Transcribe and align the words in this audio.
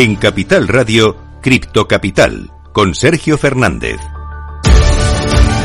En 0.00 0.16
Capital 0.16 0.66
Radio, 0.66 1.14
Cripto 1.42 1.86
Capital, 1.86 2.50
con 2.72 2.94
Sergio 2.94 3.36
Fernández. 3.36 4.00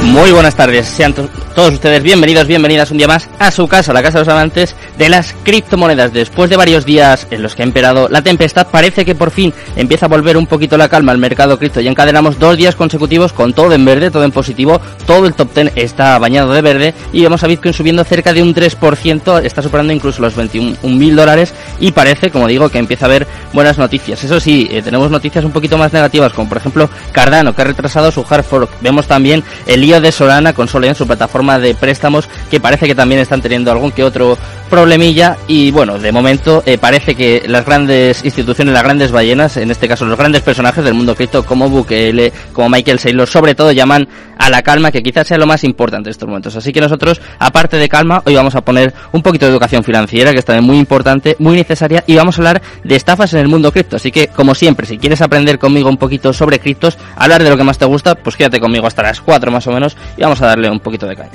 Muy 0.02 0.30
buenas 0.34 0.57
tardes, 0.57 0.88
sean 0.88 1.13
todos 1.55 1.73
ustedes 1.73 2.04
bienvenidos, 2.04 2.48
bienvenidas 2.48 2.91
un 2.91 2.98
día 2.98 3.08
más 3.08 3.30
a 3.40 3.50
su 3.50 3.66
casa, 3.70 3.94
la 3.94 4.04
casa 4.04 4.20
de 4.20 4.26
los 4.26 4.34
amantes 4.34 4.76
de 4.98 5.08
las 5.08 5.34
criptomonedas. 5.44 6.12
Después 6.12 6.50
de 6.50 6.58
varios 6.58 6.86
días 6.86 7.27
en 7.32 7.41
los 7.41 7.55
que 7.55 7.62
ha 7.62 7.66
emperado 7.66 8.09
la 8.09 8.22
tempestad, 8.22 8.68
parece 8.68 9.05
que 9.05 9.16
por 9.16 9.32
fin 9.32 9.54
empieza 9.77 10.08
a 10.08 10.10
volver 10.10 10.36
un 10.36 10.48
poquito 10.48 10.77
la 10.77 10.90
calma 10.90 11.13
al 11.13 11.18
mercado 11.18 11.58
cripto. 11.58 11.80
Ya 11.80 11.90
encadenamos 11.90 12.40
dos 12.40 12.58
días 12.58 12.76
consecutivos 12.76 13.32
con 13.32 13.54
todo 13.54 13.72
en 13.72 13.86
verde, 13.86 14.12
todo 14.12 14.26
en 14.26 14.34
positivo, 14.34 14.82
todo 15.08 15.27
el 15.27 15.34
top 15.34 15.54
10 15.54 15.72
está 15.77 16.20
bañado 16.20 16.52
de 16.52 16.62
verde 16.62 16.94
y 17.13 17.22
vemos 17.22 17.41
a 17.41 17.48
Bitcoin 17.48 17.74
subiendo 17.74 18.04
cerca 18.04 18.34
de 18.34 18.44
un 18.44 18.54
3%, 18.54 19.46
está 19.46 19.62
superando 19.62 19.94
incluso 19.94 20.22
los 20.22 20.35
21 20.35 20.77
mil 20.84 21.16
dólares 21.16 21.54
y 21.80 21.94
parece, 21.94 22.32
como 22.32 22.48
digo, 22.48 22.68
que 22.68 22.80
empieza 22.80 23.05
a 23.05 23.07
haber 23.07 23.27
buenas 23.54 23.77
noticias. 23.77 24.22
Eso 24.22 24.41
sí, 24.41 24.68
eh, 24.70 24.82
tenemos 24.82 25.10
noticias 25.10 25.46
un 25.46 25.51
poquito 25.51 25.77
más 25.77 25.94
negativas, 25.94 26.34
como 26.34 26.49
por 26.49 26.57
ejemplo 26.57 26.90
Cardano, 27.13 27.55
que 27.55 27.62
ha 27.62 27.66
retrasado 27.66 28.12
su 28.12 28.26
hard 28.29 28.44
fork. 28.44 28.70
Vemos 28.82 29.07
también 29.07 29.41
el 29.68 29.79
lío 29.79 30.01
de 30.01 30.12
Solana 30.12 30.51
con 30.51 30.68
Solana 30.68 30.90
en 30.90 30.96
su 30.96 31.07
plataforma 31.07 31.45
de 31.46 31.76
préstamos, 31.76 32.27
que 32.49 32.60
parece 32.60 32.88
que 32.88 32.96
también 32.96 33.21
están 33.21 33.41
teniendo 33.41 33.71
algún 33.71 33.91
que 33.91 34.04
otro 34.04 34.38
problemilla. 34.70 35.38
Y 35.48 35.71
bueno, 35.71 35.98
de 35.98 36.12
momento 36.12 36.63
eh, 36.65 36.77
parece 36.77 37.15
que 37.15 37.43
las 37.48 37.65
grandes 37.65 38.24
instituciones, 38.26 38.74
las 38.74 38.84
grandes 38.84 39.12
ballenas, 39.12 39.57
en 39.57 39.71
este 39.71 39.88
caso 39.88 40.05
los 40.05 40.18
grandes 40.18 40.41
personajes 40.41 40.84
del 40.84 40.93
mundo 40.93 41.16
cripto, 41.16 41.46
como 41.46 41.70
Bukele, 41.70 42.34
como 42.51 42.70
Michael 42.70 42.99
Saylor, 42.99 43.27
sobre 43.27 43.55
todo 43.55 43.71
llaman 43.71 44.07
a 44.38 44.49
la 44.49 44.62
calma, 44.63 44.91
que 44.91 45.01
quizás 45.01 45.27
sea 45.27 45.38
lo 45.38 45.46
más 45.46 45.63
importante 45.63 46.10
en 46.10 46.12
estos 46.12 46.27
momentos. 46.27 46.55
Así 46.55 46.73
que 46.73 46.82
nosotros, 46.82 47.21
aparte 47.40 47.77
de 47.77 47.88
calma, 47.88 48.21
hoy 48.26 48.35
vamos 48.35 48.55
a 48.55 48.62
poner 48.62 48.93
un 49.12 49.21
poquito 49.21 49.46
de 49.46 49.51
educación 49.51 49.84
financiera, 49.84 50.32
que 50.32 50.40
es 50.40 50.46
también 50.46 50.66
muy 50.66 50.77
importante, 50.77 51.35
muy 51.40 51.55
necesaria, 51.55 52.04
y 52.07 52.16
vamos 52.16 52.38
a 52.38 52.41
hablar 52.41 52.62
de 52.84 52.96
estafas 52.96 53.34
en 53.34 53.40
el 53.40 53.48
mundo 53.48 53.71
cripto. 53.71 53.96
Así 53.96 54.12
que, 54.12 54.27
como 54.27 54.55
siempre, 54.55 54.85
si 54.85 54.98
quieres 54.98 55.21
aprender 55.21 55.60
conmigo 55.60 55.90
un 55.90 55.98
poquito 55.98 56.34
sobre 56.34 56.60
criptos, 56.60 56.98
hablar 57.16 57.43
de 57.43 57.49
lo 57.49 57.57
que 57.57 57.63
más 57.63 57.77
te 57.77 57.85
gusta, 57.85 58.16
pues 58.16 58.35
quédate 58.35 58.60
conmigo 58.60 58.88
hasta 58.88 59.04
las 59.04 59.21
4 59.21 59.51
más 59.51 59.66
o 59.68 59.71
menos 59.71 59.96
y 60.18 60.21
vamos 60.21 60.41
a 60.41 60.48
darle 60.48 60.70
un 60.70 60.79
poquito 60.79 61.07
de 61.07 61.16
caña. 61.16 61.35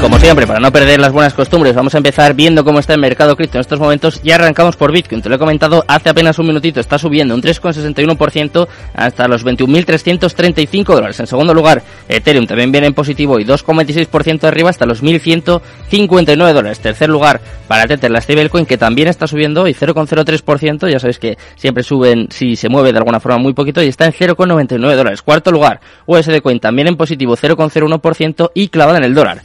Como 0.00 0.16
siempre, 0.20 0.46
para 0.46 0.60
no 0.60 0.70
perder 0.70 1.00
las 1.00 1.12
buenas 1.12 1.34
costumbres, 1.34 1.74
vamos 1.74 1.92
a 1.92 1.98
empezar 1.98 2.32
viendo 2.32 2.64
cómo 2.64 2.78
está 2.78 2.94
el 2.94 3.00
mercado 3.00 3.34
cripto 3.34 3.58
en 3.58 3.62
estos 3.62 3.80
momentos. 3.80 4.22
Ya 4.22 4.36
arrancamos 4.36 4.76
por 4.76 4.92
Bitcoin, 4.92 5.20
te 5.20 5.28
lo 5.28 5.34
he 5.34 5.38
comentado 5.40 5.84
hace 5.88 6.08
apenas 6.08 6.38
un 6.38 6.46
minutito, 6.46 6.78
está 6.78 6.98
subiendo 6.98 7.34
un 7.34 7.42
3,61% 7.42 8.68
hasta 8.94 9.26
los 9.26 9.44
21.335 9.44 10.84
dólares. 10.84 11.18
En 11.18 11.26
segundo 11.26 11.52
lugar, 11.52 11.82
Ethereum 12.08 12.46
también 12.46 12.70
viene 12.70 12.86
en 12.86 12.94
positivo 12.94 13.40
y 13.40 13.44
2,26% 13.44 14.44
arriba 14.44 14.70
hasta 14.70 14.86
los 14.86 15.02
1.159 15.02 16.52
dólares. 16.52 16.78
Tercer 16.78 17.08
lugar, 17.08 17.40
para 17.66 17.86
Tether, 17.86 18.12
la 18.12 18.20
stablecoin, 18.20 18.66
que 18.66 18.78
también 18.78 19.08
está 19.08 19.26
subiendo 19.26 19.66
y 19.66 19.74
0,03%, 19.74 20.88
ya 20.88 21.00
sabéis 21.00 21.18
que 21.18 21.36
siempre 21.56 21.82
suben 21.82 22.28
si 22.30 22.54
se 22.54 22.68
mueve 22.68 22.92
de 22.92 22.98
alguna 22.98 23.18
forma 23.18 23.38
muy 23.38 23.52
poquito 23.52 23.82
y 23.82 23.88
está 23.88 24.06
en 24.06 24.12
0,99 24.12 24.94
dólares. 24.94 25.22
Cuarto 25.22 25.50
lugar, 25.50 25.80
USD 26.06 26.40
Coin 26.40 26.60
también 26.60 26.86
en 26.86 26.96
positivo 26.96 27.36
0,01% 27.36 28.52
y 28.54 28.68
clavada 28.68 28.98
en 28.98 29.04
el 29.04 29.14
dólar 29.14 29.42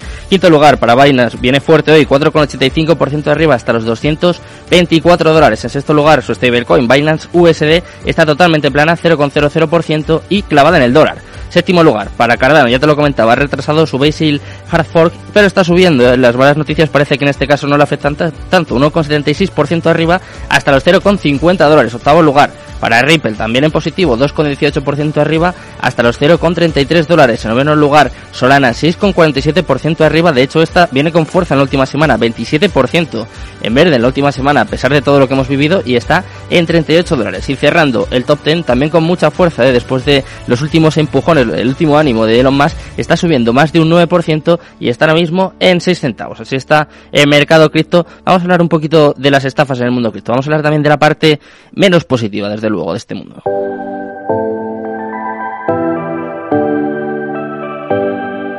lugar 0.49 0.77
para 0.77 0.95
Binance 0.95 1.37
viene 1.39 1.59
fuerte 1.59 1.91
hoy, 1.91 2.05
4,85% 2.05 3.23
de 3.23 3.31
arriba 3.31 3.55
hasta 3.55 3.73
los 3.73 3.85
224 3.85 5.33
dólares. 5.33 5.63
En 5.63 5.69
sexto 5.69 5.93
lugar, 5.93 6.21
su 6.21 6.33
stablecoin 6.33 6.87
Binance 6.87 7.27
USD 7.33 7.83
está 8.05 8.25
totalmente 8.25 8.71
plana, 8.71 8.97
0,00% 8.97 10.21
y 10.29 10.43
clavada 10.43 10.77
en 10.77 10.83
el 10.83 10.93
dólar. 10.93 11.17
Séptimo 11.53 11.83
lugar, 11.83 12.09
para 12.17 12.35
Cardano, 12.35 12.67
ya 12.67 12.79
te 12.79 12.87
lo 12.87 12.95
comentaba, 12.95 13.35
retrasado 13.35 13.85
su 13.85 13.99
Basil 13.99 14.41
Hard 14.71 14.85
Fork, 14.85 15.13
pero 15.33 15.45
está 15.45 15.63
subiendo. 15.63 16.17
Las 16.17 16.35
malas 16.35 16.57
noticias 16.57 16.89
parece 16.89 17.19
que 17.19 17.25
en 17.25 17.29
este 17.29 17.45
caso 17.45 17.67
no 17.67 17.77
le 17.77 17.83
afectan 17.83 18.15
tanto, 18.15 18.75
1,76% 18.75 19.85
arriba 19.85 20.19
hasta 20.49 20.71
los 20.71 20.83
0,50 20.83 21.69
dólares. 21.69 21.93
Octavo 21.93 22.23
lugar, 22.23 22.49
para 22.83 23.01
Ripple 23.01 23.31
también 23.35 23.63
en 23.63 23.71
positivo, 23.71 24.17
2,18% 24.17 25.15
arriba 25.15 25.55
hasta 25.79 26.03
los 26.03 26.19
0,33 26.19 27.07
dólares. 27.07 27.45
En 27.45 27.51
noveno 27.51 27.77
lugar, 27.77 28.11
Solana 28.33 28.71
6,47% 28.71 30.01
arriba. 30.01 30.33
De 30.33 30.41
hecho, 30.41 30.61
esta 30.61 30.89
viene 30.91 31.09
con 31.13 31.25
fuerza 31.25 31.53
en 31.53 31.59
la 31.59 31.63
última 31.63 31.85
semana, 31.85 32.17
27% 32.17 33.25
en 33.61 33.73
verde 33.73 33.95
en 33.95 34.01
la 34.01 34.09
última 34.09 34.33
semana, 34.33 34.59
a 34.59 34.65
pesar 34.65 34.91
de 34.91 35.01
todo 35.01 35.17
lo 35.17 35.29
que 35.29 35.33
hemos 35.33 35.47
vivido, 35.47 35.81
y 35.85 35.95
está 35.95 36.25
en 36.49 36.65
38 36.65 37.15
dólares. 37.15 37.49
Y 37.49 37.55
cerrando 37.55 38.09
el 38.11 38.25
top 38.25 38.43
10 38.43 38.65
también 38.65 38.91
con 38.91 39.05
mucha 39.05 39.31
fuerza, 39.31 39.65
¿eh? 39.65 39.71
después 39.71 40.03
de 40.03 40.25
los 40.47 40.61
últimos 40.61 40.97
empujones, 40.97 41.47
el 41.47 41.69
último 41.69 41.97
ánimo 41.97 42.25
de 42.25 42.41
Elon 42.41 42.57
Musk, 42.57 42.75
está 42.97 43.15
subiendo 43.15 43.53
más 43.53 43.71
de 43.71 43.79
un 43.79 43.89
9% 43.89 44.59
y 44.81 44.89
está 44.89 45.05
ahora 45.05 45.21
mismo 45.21 45.53
en 45.61 45.79
6 45.79 46.01
centavos. 46.01 46.41
Así 46.41 46.57
está 46.57 46.89
el 47.13 47.29
mercado 47.29 47.71
cripto. 47.71 48.05
Vamos 48.25 48.41
a 48.41 48.43
hablar 48.43 48.61
un 48.61 48.67
poquito 48.67 49.13
de 49.17 49.31
las 49.31 49.45
estafas 49.45 49.79
en 49.79 49.85
el 49.85 49.91
mundo 49.91 50.11
cripto. 50.11 50.33
Vamos 50.33 50.45
a 50.45 50.49
hablar 50.49 50.63
también 50.63 50.83
de 50.83 50.89
la 50.89 50.99
parte 50.99 51.39
menos 51.71 52.03
positiva, 52.03 52.49
desde 52.49 52.72
luego, 52.73 52.91
de 52.91 52.97
este 52.97 53.15
mundo. 53.15 53.41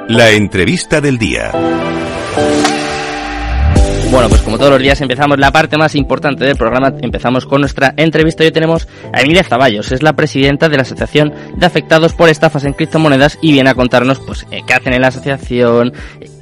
La 0.08 0.30
entrevista 0.30 1.00
del 1.00 1.18
día. 1.18 1.50
Bueno, 4.14 4.28
pues 4.28 4.42
como 4.42 4.58
todos 4.58 4.70
los 4.70 4.80
días 4.80 5.00
empezamos 5.00 5.40
la 5.40 5.50
parte 5.50 5.76
más 5.76 5.96
importante 5.96 6.44
del 6.44 6.54
programa, 6.54 6.94
empezamos 7.02 7.46
con 7.46 7.60
nuestra 7.60 7.94
entrevista. 7.96 8.44
Hoy 8.44 8.52
tenemos 8.52 8.86
a 9.12 9.22
Emilia 9.22 9.42
Zaballos, 9.42 9.90
es 9.90 10.04
la 10.04 10.12
presidenta 10.12 10.68
de 10.68 10.76
la 10.76 10.82
Asociación 10.82 11.34
de 11.56 11.66
Afectados 11.66 12.12
por 12.12 12.28
Estafas 12.28 12.64
en 12.64 12.74
Criptomonedas 12.74 13.40
y 13.42 13.50
viene 13.50 13.70
a 13.70 13.74
contarnos 13.74 14.20
pues 14.20 14.46
eh, 14.52 14.60
qué 14.64 14.74
hacen 14.74 14.92
en 14.92 15.02
la 15.02 15.08
asociación, 15.08 15.94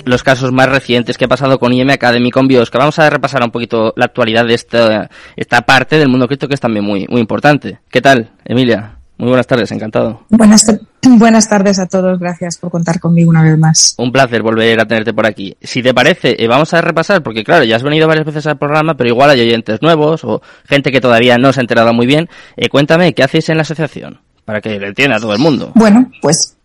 los 0.05 0.22
casos 0.22 0.53
más 0.53 0.69
recientes 0.69 1.16
que 1.16 1.25
ha 1.25 1.28
pasado 1.28 1.59
con 1.59 1.72
IM 1.72 1.88
Academy, 1.88 2.31
con 2.31 2.47
Biosca. 2.47 2.77
Vamos 2.77 2.99
a 2.99 3.09
repasar 3.09 3.43
un 3.43 3.50
poquito 3.50 3.94
la 3.97 4.05
actualidad 4.05 4.44
de 4.44 4.53
esta, 4.53 5.09
esta 5.34 5.62
parte 5.62 5.97
del 5.97 6.11
mundo 6.11 6.28
cripto 6.28 6.49
que 6.49 6.55
es 6.55 6.61
también 6.61 6.84
muy, 6.84 7.06
muy 7.09 7.22
importante. 7.22 7.81
¿Qué 7.88 8.03
tal, 8.03 8.32
Emilia? 8.44 9.02
Muy 9.22 9.28
buenas 9.28 9.47
tardes, 9.47 9.71
encantado. 9.71 10.27
Buenas, 10.31 10.66
buenas 11.16 11.49
tardes 11.49 11.78
a 11.78 11.87
todos, 11.87 12.19
gracias 12.19 12.59
por 12.59 12.72
contar 12.72 12.99
conmigo 12.99 13.31
una 13.31 13.44
vez 13.44 13.56
más. 13.56 13.94
Un 13.97 14.10
placer 14.10 14.43
volver 14.43 14.81
a 14.81 14.84
tenerte 14.84 15.15
por 15.15 15.27
aquí. 15.27 15.56
Si 15.62 15.81
te 15.81 15.94
parece, 15.94 16.34
eh, 16.43 16.49
vamos 16.49 16.75
a 16.75 16.81
repasar, 16.81 17.22
porque 17.22 17.44
claro, 17.44 17.62
ya 17.62 17.77
has 17.77 17.84
venido 17.84 18.09
varias 18.09 18.27
veces 18.27 18.49
al 18.49 18.59
programa, 18.59 18.97
pero 18.97 19.11
igual 19.11 19.31
hay 19.31 19.41
oyentes 19.41 19.81
nuevos 19.81 20.25
o 20.25 20.43
gente 20.65 20.91
que 20.91 21.00
todavía 21.00 21.38
no 21.38 21.53
se 21.53 21.61
ha 21.61 21.62
enterado 21.62 21.94
muy 21.94 22.05
bien. 22.05 22.28
Eh, 22.56 22.69
cuéntame, 22.69 23.15
¿qué 23.15 23.22
hacéis 23.22 23.49
en 23.49 23.59
la 23.59 23.62
asociación? 23.62 24.19
Para 24.44 24.61
que 24.61 24.81
le 24.81 24.88
entienda 24.88 25.19
a 25.19 25.21
todo 25.21 25.34
el 25.34 25.38
mundo. 25.38 25.71
Bueno, 25.77 26.11
pues 26.21 26.56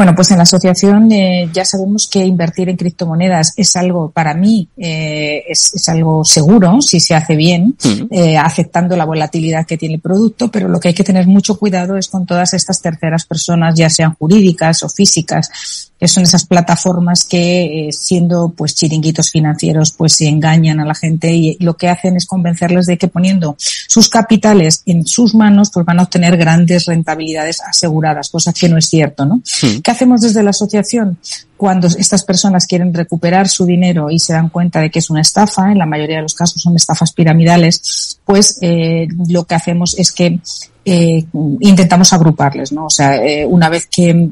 bueno, 0.00 0.14
pues 0.14 0.30
en 0.30 0.38
la 0.38 0.44
asociación 0.44 1.12
eh, 1.12 1.50
ya 1.52 1.62
sabemos 1.62 2.08
que 2.10 2.24
invertir 2.24 2.70
en 2.70 2.78
criptomonedas 2.78 3.52
es 3.54 3.76
algo, 3.76 4.10
para 4.10 4.32
mí, 4.32 4.66
eh, 4.78 5.44
es, 5.46 5.86
algo 5.90 6.24
seguro 6.24 6.80
si 6.80 7.00
se 7.00 7.14
hace 7.14 7.36
bien, 7.36 7.76
eh, 8.10 8.38
aceptando 8.38 8.96
la 8.96 9.04
volatilidad 9.04 9.66
que 9.66 9.76
tiene 9.76 9.96
el 9.96 10.00
producto, 10.00 10.50
pero 10.50 10.68
lo 10.68 10.80
que 10.80 10.88
hay 10.88 10.94
que 10.94 11.04
tener 11.04 11.26
mucho 11.26 11.58
cuidado 11.58 11.98
es 11.98 12.08
con 12.08 12.24
todas 12.24 12.54
estas 12.54 12.80
terceras 12.80 13.26
personas, 13.26 13.74
ya 13.74 13.90
sean 13.90 14.14
jurídicas 14.14 14.82
o 14.84 14.88
físicas, 14.88 15.89
que 16.00 16.08
son 16.08 16.22
esas 16.22 16.46
plataformas 16.46 17.24
que 17.24 17.88
eh, 17.88 17.92
siendo 17.92 18.54
pues 18.56 18.74
chiringuitos 18.74 19.30
financieros 19.30 19.92
pues 19.92 20.14
se 20.14 20.28
engañan 20.28 20.80
a 20.80 20.86
la 20.86 20.94
gente 20.94 21.32
y 21.32 21.58
lo 21.60 21.76
que 21.76 21.90
hacen 21.90 22.16
es 22.16 22.24
convencerles 22.24 22.86
de 22.86 22.96
que 22.96 23.08
poniendo 23.08 23.54
sus 23.58 24.08
capitales 24.08 24.82
en 24.86 25.06
sus 25.06 25.34
manos 25.34 25.70
pues 25.72 25.84
van 25.84 26.00
a 26.00 26.04
obtener 26.04 26.38
grandes 26.38 26.86
rentabilidades 26.86 27.60
aseguradas, 27.60 28.30
cosa 28.30 28.52
que 28.54 28.68
no 28.68 28.78
es 28.78 28.86
cierto, 28.86 29.26
¿no? 29.26 29.42
¿Qué 29.84 29.90
hacemos 29.90 30.22
desde 30.22 30.42
la 30.42 30.50
asociación? 30.50 31.18
Cuando 31.58 31.88
estas 31.88 32.24
personas 32.24 32.66
quieren 32.66 32.94
recuperar 32.94 33.48
su 33.48 33.66
dinero 33.66 34.10
y 34.10 34.18
se 34.18 34.32
dan 34.32 34.48
cuenta 34.48 34.80
de 34.80 34.90
que 34.90 35.00
es 35.00 35.10
una 35.10 35.20
estafa, 35.20 35.70
en 35.70 35.78
la 35.78 35.84
mayoría 35.84 36.16
de 36.16 36.22
los 36.22 36.34
casos 36.34 36.62
son 36.62 36.74
estafas 36.76 37.12
piramidales, 37.12 38.18
pues 38.24 38.58
eh, 38.62 39.06
lo 39.28 39.44
que 39.44 39.54
hacemos 39.54 39.94
es 39.98 40.12
que 40.12 40.40
eh, 40.84 41.24
intentamos 41.60 42.14
agruparles, 42.14 42.72
¿no? 42.72 42.86
O 42.86 42.90
sea, 42.90 43.16
eh, 43.16 43.44
una 43.44 43.68
vez 43.68 43.86
que 43.86 44.30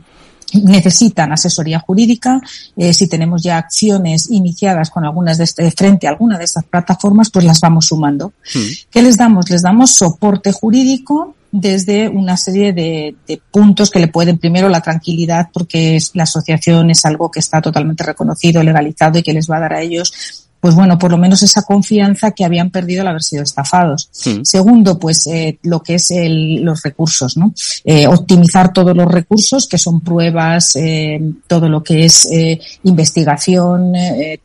necesitan 0.54 1.32
asesoría 1.32 1.80
jurídica. 1.80 2.40
Eh, 2.76 2.92
si 2.92 3.08
tenemos 3.08 3.42
ya 3.42 3.58
acciones 3.58 4.30
iniciadas 4.30 4.90
con 4.90 5.04
algunas 5.04 5.38
de 5.38 5.44
este, 5.44 5.70
frente 5.70 6.06
a 6.06 6.10
alguna 6.10 6.38
de 6.38 6.44
estas 6.44 6.64
plataformas, 6.64 7.30
pues 7.30 7.44
las 7.44 7.60
vamos 7.60 7.86
sumando. 7.86 8.32
Hmm. 8.54 8.68
¿Qué 8.90 9.02
les 9.02 9.16
damos? 9.16 9.50
Les 9.50 9.62
damos 9.62 9.94
soporte 9.94 10.52
jurídico 10.52 11.34
desde 11.50 12.08
una 12.08 12.36
serie 12.36 12.72
de, 12.72 13.14
de, 13.26 13.40
puntos 13.50 13.90
que 13.90 14.00
le 14.00 14.08
pueden, 14.08 14.38
primero, 14.38 14.68
la 14.68 14.82
tranquilidad, 14.82 15.48
porque 15.52 15.96
es, 15.96 16.10
la 16.14 16.24
asociación 16.24 16.90
es 16.90 17.04
algo 17.06 17.30
que 17.30 17.40
está 17.40 17.62
totalmente 17.62 18.04
reconocido, 18.04 18.62
legalizado 18.62 19.18
y 19.18 19.22
que 19.22 19.32
les 19.32 19.50
va 19.50 19.56
a 19.56 19.60
dar 19.60 19.72
a 19.72 19.80
ellos 19.80 20.47
pues 20.60 20.74
bueno, 20.74 20.98
por 20.98 21.10
lo 21.10 21.18
menos 21.18 21.42
esa 21.42 21.62
confianza 21.62 22.32
que 22.32 22.44
habían 22.44 22.70
perdido 22.70 23.02
al 23.02 23.08
haber 23.08 23.22
sido 23.22 23.42
estafados. 23.42 24.10
Segundo, 24.42 24.98
pues 24.98 25.26
eh, 25.26 25.58
lo 25.62 25.82
que 25.82 25.94
es 25.94 26.10
el, 26.10 26.62
los 26.62 26.82
recursos, 26.82 27.36
¿no? 27.36 27.52
Eh, 27.84 28.06
optimizar 28.06 28.72
todos 28.72 28.96
los 28.96 29.06
recursos, 29.10 29.68
que 29.68 29.78
son 29.78 30.00
pruebas, 30.00 30.76
eh, 30.76 31.20
todo 31.46 31.68
lo 31.68 31.82
que 31.82 32.04
es 32.04 32.28
eh, 32.30 32.60
investigación, 32.84 33.94
eh, 33.94 34.40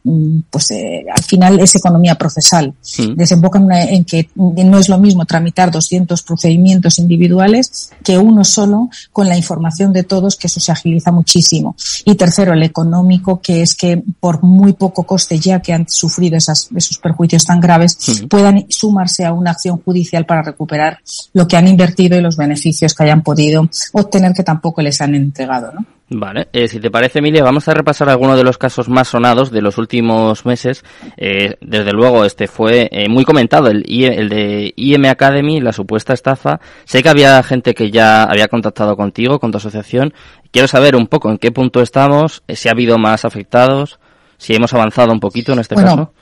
pues 0.50 0.72
eh, 0.72 1.06
al 1.14 1.24
final 1.24 1.60
es 1.60 1.76
economía 1.76 2.16
procesal. 2.16 2.74
Desembocan 3.16 3.72
en 3.72 4.06
que 4.06 4.30
no 4.36 4.78
es 4.78 4.90
lo 4.90 4.98
mismo 4.98 5.26
tramitar 5.26 5.72
200 5.72 6.22
procedimientos 6.24 7.00
individuales 7.00 7.92
que 8.04 8.18
uno 8.18 8.44
solo 8.44 8.90
con 9.12 9.28
la 9.28 9.38
información 9.38 9.94
de 9.94 10.04
todos, 10.04 10.36
que 10.36 10.48
eso 10.48 10.60
se 10.60 10.72
agiliza 10.72 11.12
muchísimo. 11.12 11.76
Y 12.06 12.16
tercero, 12.16 12.54
el 12.54 12.64
económico, 12.64 13.42
que 13.42 13.62
es 13.62 13.76
que 13.76 14.02
por 14.20 14.44
muy 14.44 14.74
poco 14.74 15.04
coste 15.04 15.40
ya 15.40 15.62
que 15.62 15.74
han 15.74 15.88
sufrido 16.04 16.38
esas, 16.38 16.70
esos 16.76 16.98
perjuicios 16.98 17.46
tan 17.46 17.62
graves 17.62 17.98
puedan 18.30 18.66
sumarse 18.70 19.26
a 19.26 19.32
una 19.32 19.52
acción 19.52 19.78
judicial 19.78 20.26
para 20.26 20.44
recuperar 20.44 21.00
lo 21.34 21.48
que 21.48 21.56
han 21.56 21.68
invertido 21.68 22.18
y 22.18 22.22
los 22.22 22.36
beneficios 22.36 22.94
que 22.94 23.04
hayan 23.04 23.24
podido 23.24 23.70
obtener 23.94 24.34
que 24.34 24.44
tampoco 24.44 24.82
les 24.82 25.00
han 25.00 25.16
entregado, 25.16 25.72
¿no? 25.72 25.86
Vale, 26.10 26.48
eh, 26.54 26.68
si 26.68 26.80
te 26.80 26.92
parece, 26.92 27.20
Emilia, 27.20 27.44
vamos 27.44 27.68
a 27.68 27.74
repasar 27.74 28.10
algunos 28.10 28.38
de 28.38 28.44
los 28.44 28.58
casos 28.58 28.88
más 28.90 29.08
sonados 29.08 29.50
de 29.50 29.62
los 29.62 29.78
últimos 29.78 30.46
meses. 30.46 30.84
Eh, 31.18 31.56
desde 31.62 31.92
luego, 31.92 32.26
este 32.26 32.48
fue 32.48 32.90
eh, 32.92 33.08
muy 33.10 33.24
comentado, 33.24 33.70
el, 33.70 33.84
el 33.88 34.30
de 34.30 34.74
IM 34.76 35.06
Academy, 35.06 35.60
la 35.62 35.72
supuesta 35.72 36.14
estafa. 36.14 36.60
Sé 36.84 37.02
que 37.02 37.10
había 37.10 37.42
gente 37.42 37.74
que 37.74 37.90
ya 37.90 38.26
había 38.26 38.48
contactado 38.48 38.96
contigo, 38.96 39.40
con 39.40 39.52
tu 39.52 39.58
asociación. 39.58 40.14
Quiero 40.52 40.68
saber 40.68 40.96
un 40.96 41.08
poco 41.08 41.32
en 41.32 41.38
qué 41.38 41.52
punto 41.52 41.82
estamos, 41.82 42.44
si 42.48 42.68
ha 42.68 42.74
habido 42.74 42.98
más 43.00 43.26
afectados 43.26 44.00
si 44.44 44.54
hemos 44.54 44.74
avanzado 44.74 45.14
un 45.14 45.22
poquito 45.22 45.54
en 45.54 45.60
este 45.60 45.74
bueno, 45.76 45.90
caso. 45.90 46.14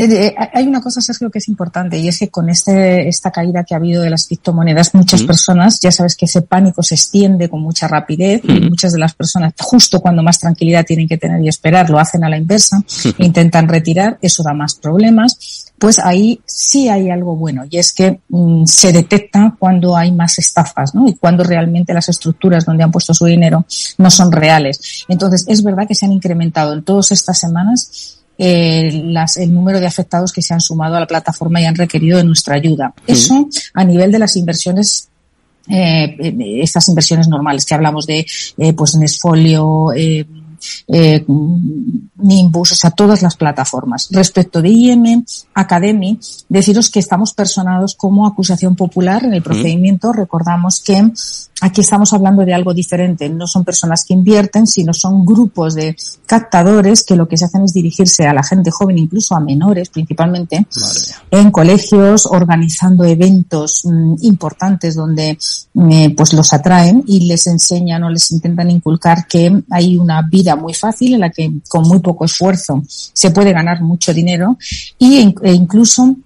Eh, 0.00 0.32
hay 0.54 0.64
una 0.68 0.80
cosa, 0.80 1.00
Sergio, 1.00 1.28
que 1.28 1.40
es 1.40 1.48
importante 1.48 1.98
y 1.98 2.06
es 2.06 2.20
que 2.20 2.28
con 2.28 2.48
este, 2.48 3.08
esta 3.08 3.32
caída 3.32 3.64
que 3.64 3.74
ha 3.74 3.78
habido 3.78 4.00
de 4.00 4.10
las 4.10 4.28
criptomonedas, 4.28 4.94
muchas 4.94 5.24
mm. 5.24 5.26
personas, 5.26 5.80
ya 5.80 5.90
sabes 5.90 6.14
que 6.14 6.26
ese 6.26 6.42
pánico 6.42 6.84
se 6.84 6.94
extiende 6.94 7.48
con 7.48 7.60
mucha 7.60 7.88
rapidez 7.88 8.42
mm. 8.44 8.50
y 8.50 8.60
muchas 8.70 8.92
de 8.92 9.00
las 9.00 9.14
personas, 9.14 9.54
justo 9.58 10.00
cuando 10.00 10.22
más 10.22 10.38
tranquilidad 10.38 10.84
tienen 10.86 11.08
que 11.08 11.18
tener 11.18 11.40
y 11.40 11.48
esperar, 11.48 11.90
lo 11.90 11.98
hacen 11.98 12.22
a 12.22 12.28
la 12.28 12.36
inversa, 12.36 12.78
mm. 12.78 13.22
intentan 13.24 13.66
retirar, 13.66 14.18
eso 14.22 14.44
da 14.44 14.54
más 14.54 14.76
problemas. 14.76 15.64
Pues 15.76 15.98
ahí 16.00 16.40
sí 16.44 16.88
hay 16.88 17.10
algo 17.10 17.36
bueno 17.36 17.64
y 17.68 17.78
es 17.78 17.92
que 17.92 18.20
mm, 18.28 18.66
se 18.66 18.92
detecta 18.92 19.56
cuando 19.58 19.96
hay 19.96 20.12
más 20.12 20.38
estafas, 20.38 20.94
¿no? 20.94 21.08
Y 21.08 21.14
cuando 21.14 21.42
realmente 21.42 21.94
las 21.94 22.08
estructuras 22.08 22.64
donde 22.64 22.84
han 22.84 22.90
puesto 22.90 23.14
su 23.14 23.26
dinero 23.26 23.64
no 23.96 24.10
son 24.10 24.30
reales. 24.30 25.04
Entonces, 25.08 25.44
es 25.48 25.62
verdad 25.62 25.86
que 25.86 25.94
se 25.94 26.06
han 26.06 26.12
incrementado 26.12 26.72
en 26.72 26.82
todas 26.82 27.12
estas 27.12 27.38
semanas 27.38 28.17
eh, 28.38 29.02
las, 29.04 29.36
el 29.36 29.52
número 29.52 29.80
de 29.80 29.86
afectados 29.86 30.32
que 30.32 30.42
se 30.42 30.54
han 30.54 30.60
sumado 30.60 30.96
a 30.96 31.00
la 31.00 31.06
plataforma 31.06 31.60
y 31.60 31.64
han 31.64 31.74
requerido 31.74 32.18
de 32.18 32.24
nuestra 32.24 32.54
ayuda. 32.54 32.94
Eso 33.06 33.48
a 33.74 33.84
nivel 33.84 34.12
de 34.12 34.18
las 34.18 34.36
inversiones 34.36 35.08
eh, 35.68 36.62
estas 36.62 36.88
inversiones 36.88 37.28
normales 37.28 37.66
que 37.66 37.74
hablamos 37.74 38.06
de 38.06 38.26
eh, 38.56 38.72
pues 38.72 38.94
Nesfolio, 38.94 39.92
eh, 39.92 40.26
eh, 40.88 41.24
Nimbus, 42.16 42.72
o 42.72 42.74
sea, 42.74 42.90
todas 42.90 43.22
las 43.22 43.36
plataformas. 43.36 44.08
Respecto 44.10 44.62
de 44.62 44.70
IM 44.70 45.24
Academy, 45.54 46.18
deciros 46.48 46.90
que 46.90 46.98
estamos 46.98 47.32
personados 47.32 47.94
como 47.94 48.26
acusación 48.26 48.76
popular 48.76 49.24
en 49.24 49.34
el 49.34 49.42
procedimiento. 49.42 50.12
Recordamos 50.12 50.82
que 50.84 51.10
aquí 51.60 51.80
estamos 51.80 52.12
hablando 52.12 52.44
de 52.44 52.54
algo 52.54 52.72
diferente. 52.72 53.28
No 53.28 53.46
son 53.46 53.64
personas 53.64 54.04
que 54.04 54.14
invierten, 54.14 54.66
sino 54.66 54.92
son 54.94 55.24
grupos 55.24 55.74
de 55.74 55.96
captadores 56.26 57.04
que 57.04 57.16
lo 57.16 57.26
que 57.26 57.36
se 57.36 57.46
hacen 57.46 57.64
es 57.64 57.72
dirigirse 57.72 58.26
a 58.26 58.32
la 58.32 58.42
gente 58.42 58.70
joven, 58.70 58.98
incluso 58.98 59.34
a 59.34 59.40
menores 59.40 59.88
principalmente, 59.88 60.66
en 61.30 61.50
colegios, 61.50 62.26
organizando 62.26 63.04
eventos 63.04 63.82
mm, 63.84 64.16
importantes 64.22 64.94
donde 64.94 65.38
eh, 65.90 66.14
pues 66.16 66.32
los 66.32 66.52
atraen 66.52 67.02
y 67.06 67.20
les 67.26 67.46
enseñan 67.46 68.04
o 68.04 68.10
les 68.10 68.30
intentan 68.30 68.70
inculcar 68.70 69.26
que 69.26 69.62
hay 69.70 69.96
una 69.96 70.22
vida 70.22 70.56
muy 70.56 70.74
fácil 70.74 71.14
en 71.14 71.20
la 71.20 71.30
que 71.30 71.50
con 71.68 71.82
muy 71.88 72.00
poco 72.00 72.24
esfuerzo 72.24 72.82
se 72.86 73.30
puede 73.30 73.52
ganar 73.52 73.82
mucho 73.82 74.12
dinero 74.12 74.56
y, 74.98 75.34
e 75.42 75.52
incluso 75.52 76.16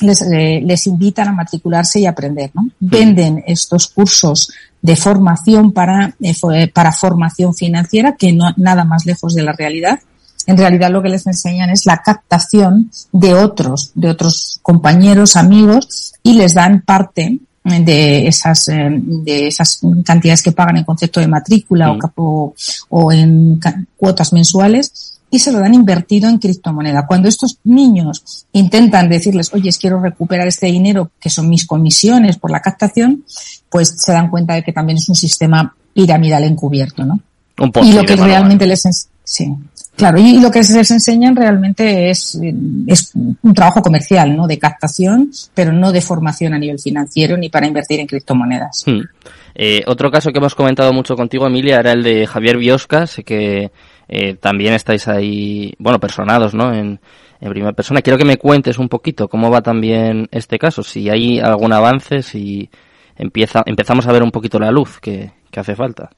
les, 0.00 0.22
eh, 0.22 0.60
les 0.64 0.86
invitan 0.86 1.28
a 1.28 1.32
matricularse 1.32 2.00
y 2.00 2.06
aprender, 2.06 2.50
¿no? 2.54 2.68
Venden 2.78 3.42
estos 3.46 3.88
cursos 3.88 4.50
de 4.82 4.96
formación 4.96 5.72
para, 5.72 6.14
eh, 6.20 6.68
para 6.72 6.92
formación 6.92 7.54
financiera, 7.54 8.16
que 8.16 8.32
no 8.32 8.52
nada 8.56 8.84
más 8.84 9.06
lejos 9.06 9.34
de 9.34 9.42
la 9.42 9.52
realidad. 9.52 10.00
En 10.46 10.56
realidad 10.56 10.90
lo 10.90 11.02
que 11.02 11.10
les 11.10 11.26
enseñan 11.26 11.70
es 11.70 11.84
la 11.84 11.98
captación 11.98 12.90
de 13.12 13.34
otros, 13.34 13.92
de 13.94 14.08
otros 14.08 14.60
compañeros, 14.62 15.36
amigos, 15.36 16.14
y 16.22 16.34
les 16.34 16.54
dan 16.54 16.82
parte 16.82 17.38
de 17.68 18.26
esas, 18.26 18.68
eh, 18.68 18.88
de 18.90 19.48
esas 19.48 19.80
cantidades 20.04 20.42
que 20.42 20.52
pagan 20.52 20.78
en 20.78 20.84
concepto 20.84 21.20
de 21.20 21.28
matrícula 21.28 21.92
mm. 21.92 21.98
o, 22.16 22.54
o 22.88 23.12
en 23.12 23.60
cuotas 23.96 24.32
mensuales 24.32 25.18
y 25.30 25.38
se 25.38 25.52
lo 25.52 25.60
dan 25.60 25.74
invertido 25.74 26.28
en 26.28 26.38
criptomoneda. 26.38 27.06
Cuando 27.06 27.28
estos 27.28 27.58
niños 27.64 28.46
intentan 28.52 29.08
decirles, 29.08 29.52
oye, 29.52 29.70
quiero 29.78 30.00
recuperar 30.00 30.48
este 30.48 30.66
dinero, 30.66 31.10
que 31.20 31.30
son 31.30 31.48
mis 31.48 31.66
comisiones 31.66 32.38
por 32.38 32.50
la 32.50 32.60
captación, 32.60 33.24
pues 33.68 33.94
se 33.98 34.12
dan 34.12 34.30
cuenta 34.30 34.54
de 34.54 34.62
que 34.62 34.72
también 34.72 34.98
es 34.98 35.08
un 35.08 35.14
sistema 35.14 35.74
piramidal 35.92 36.44
encubierto, 36.44 37.04
¿no? 37.04 37.20
Un 37.58 37.72
y 37.84 37.92
lo 37.92 38.04
que 38.04 38.16
realmente 38.16 38.66
les, 38.66 39.08
sí, 39.24 39.54
Claro, 39.98 40.18
y 40.20 40.40
lo 40.40 40.48
que 40.48 40.62
se 40.62 40.78
les 40.78 40.90
enseñan 40.92 41.34
realmente 41.34 42.08
es, 42.08 42.40
es 42.86 43.12
un 43.14 43.52
trabajo 43.52 43.82
comercial, 43.82 44.36
¿no? 44.36 44.46
De 44.46 44.56
captación, 44.56 45.32
pero 45.54 45.72
no 45.72 45.90
de 45.90 46.00
formación 46.00 46.54
a 46.54 46.58
nivel 46.58 46.78
financiero 46.78 47.36
ni 47.36 47.48
para 47.48 47.66
invertir 47.66 47.98
en 47.98 48.06
criptomonedas. 48.06 48.84
Hmm. 48.86 49.00
Eh, 49.56 49.82
otro 49.88 50.08
caso 50.12 50.30
que 50.30 50.38
hemos 50.38 50.54
comentado 50.54 50.92
mucho 50.92 51.16
contigo, 51.16 51.48
Emilia, 51.48 51.80
era 51.80 51.90
el 51.90 52.04
de 52.04 52.28
Javier 52.28 52.58
Biosca. 52.58 53.08
Sé 53.08 53.24
que 53.24 53.72
eh, 54.06 54.34
también 54.34 54.72
estáis 54.72 55.08
ahí, 55.08 55.74
bueno, 55.80 55.98
personados, 55.98 56.54
¿no? 56.54 56.72
En, 56.72 57.00
en 57.40 57.50
primera 57.50 57.72
persona. 57.72 58.00
Quiero 58.00 58.18
que 58.18 58.24
me 58.24 58.36
cuentes 58.36 58.78
un 58.78 58.88
poquito 58.88 59.26
cómo 59.26 59.50
va 59.50 59.62
también 59.62 60.28
este 60.30 60.60
caso, 60.60 60.84
si 60.84 61.10
hay 61.10 61.40
algún 61.40 61.72
avance, 61.72 62.22
si 62.22 62.70
empieza, 63.16 63.64
empezamos 63.66 64.06
a 64.06 64.12
ver 64.12 64.22
un 64.22 64.30
poquito 64.30 64.60
la 64.60 64.70
luz 64.70 65.00
que, 65.00 65.32
que 65.50 65.58
hace 65.58 65.74
falta. 65.74 66.10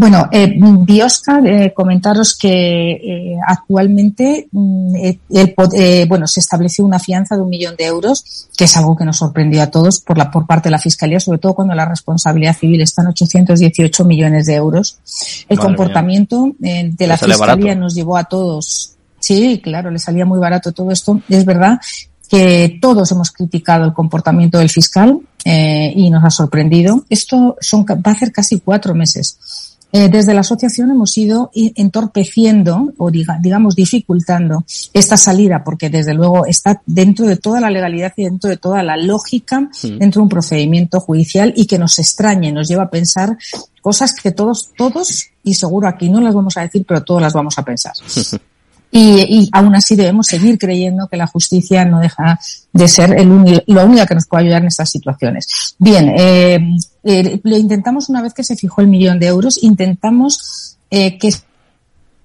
Bueno, 0.00 0.30
eh, 0.32 0.54
Biosca, 0.56 1.40
eh, 1.44 1.74
comentaros 1.74 2.34
que 2.34 2.92
eh, 2.92 3.36
actualmente 3.46 4.48
mm, 4.50 4.96
eh, 4.96 5.18
el, 5.28 5.54
eh, 5.74 6.06
bueno, 6.08 6.26
se 6.26 6.40
estableció 6.40 6.86
una 6.86 6.98
fianza 6.98 7.36
de 7.36 7.42
un 7.42 7.50
millón 7.50 7.76
de 7.76 7.84
euros, 7.84 8.48
que 8.56 8.64
es 8.64 8.74
algo 8.78 8.96
que 8.96 9.04
nos 9.04 9.18
sorprendió 9.18 9.62
a 9.62 9.66
todos 9.66 10.00
por, 10.00 10.16
la, 10.16 10.30
por 10.30 10.46
parte 10.46 10.68
de 10.68 10.70
la 10.70 10.78
Fiscalía, 10.78 11.20
sobre 11.20 11.38
todo 11.38 11.52
cuando 11.52 11.74
la 11.74 11.84
responsabilidad 11.84 12.56
civil 12.56 12.80
está 12.80 13.02
en 13.02 13.08
818 13.08 14.04
millones 14.06 14.46
de 14.46 14.54
euros. 14.54 14.96
El 15.50 15.58
Madre 15.58 15.68
comportamiento 15.68 16.50
eh, 16.62 16.90
de 16.96 17.06
la 17.06 17.18
Fiscalía 17.18 17.74
nos 17.74 17.94
llevó 17.94 18.16
a 18.16 18.24
todos. 18.24 18.94
Sí, 19.18 19.60
claro, 19.62 19.90
le 19.90 19.98
salía 19.98 20.24
muy 20.24 20.38
barato 20.38 20.72
todo 20.72 20.92
esto. 20.92 21.20
Es 21.28 21.44
verdad 21.44 21.78
que 22.26 22.78
todos 22.80 23.12
hemos 23.12 23.32
criticado 23.32 23.84
el 23.84 23.92
comportamiento 23.92 24.56
del 24.56 24.70
fiscal 24.70 25.20
eh, 25.44 25.92
y 25.94 26.08
nos 26.08 26.24
ha 26.24 26.30
sorprendido. 26.30 27.04
Esto 27.10 27.56
son, 27.60 27.84
va 27.84 28.00
a 28.02 28.10
hacer 28.12 28.32
casi 28.32 28.60
cuatro 28.60 28.94
meses. 28.94 29.69
Eh, 29.92 30.08
desde 30.08 30.34
la 30.34 30.40
asociación 30.40 30.90
hemos 30.90 31.16
ido 31.18 31.50
entorpeciendo 31.54 32.92
o 32.96 33.10
diga, 33.10 33.38
digamos 33.40 33.74
dificultando 33.74 34.64
esta 34.92 35.16
salida 35.16 35.64
porque 35.64 35.90
desde 35.90 36.14
luego 36.14 36.46
está 36.46 36.80
dentro 36.86 37.26
de 37.26 37.36
toda 37.36 37.60
la 37.60 37.70
legalidad 37.70 38.12
y 38.16 38.24
dentro 38.24 38.48
de 38.50 38.56
toda 38.56 38.84
la 38.84 38.96
lógica 38.96 39.68
sí. 39.72 39.96
dentro 39.98 40.20
de 40.20 40.24
un 40.24 40.28
procedimiento 40.28 41.00
judicial 41.00 41.52
y 41.56 41.66
que 41.66 41.78
nos 41.78 41.98
extrañe, 41.98 42.52
nos 42.52 42.68
lleva 42.68 42.84
a 42.84 42.90
pensar 42.90 43.36
cosas 43.80 44.14
que 44.14 44.30
todos, 44.30 44.70
todos, 44.76 45.26
y 45.42 45.54
seguro 45.54 45.88
aquí 45.88 46.08
no 46.08 46.20
las 46.20 46.34
vamos 46.34 46.56
a 46.56 46.62
decir, 46.62 46.84
pero 46.86 47.02
todas 47.02 47.22
las 47.22 47.32
vamos 47.32 47.58
a 47.58 47.64
pensar. 47.64 47.92
Y, 48.92 49.20
y, 49.20 49.48
aún 49.52 49.72
así 49.76 49.94
debemos 49.94 50.26
seguir 50.26 50.58
creyendo 50.58 51.06
que 51.06 51.16
la 51.16 51.28
justicia 51.28 51.84
no 51.84 52.00
deja 52.00 52.40
de 52.72 52.88
ser 52.88 53.16
el 53.16 53.62
lo 53.68 53.84
única 53.84 54.04
que 54.04 54.16
nos 54.16 54.26
puede 54.26 54.42
ayudar 54.42 54.62
en 54.62 54.66
estas 54.66 54.90
situaciones. 54.90 55.76
Bien, 55.78 56.08
eh, 56.08 56.58
eh, 57.02 57.40
lo 57.42 57.56
intentamos 57.56 58.08
una 58.08 58.22
vez 58.22 58.34
que 58.34 58.44
se 58.44 58.56
fijó 58.56 58.80
el 58.80 58.88
millón 58.88 59.18
de 59.18 59.26
euros, 59.26 59.62
intentamos 59.62 60.76
eh, 60.90 61.18
que 61.18 61.32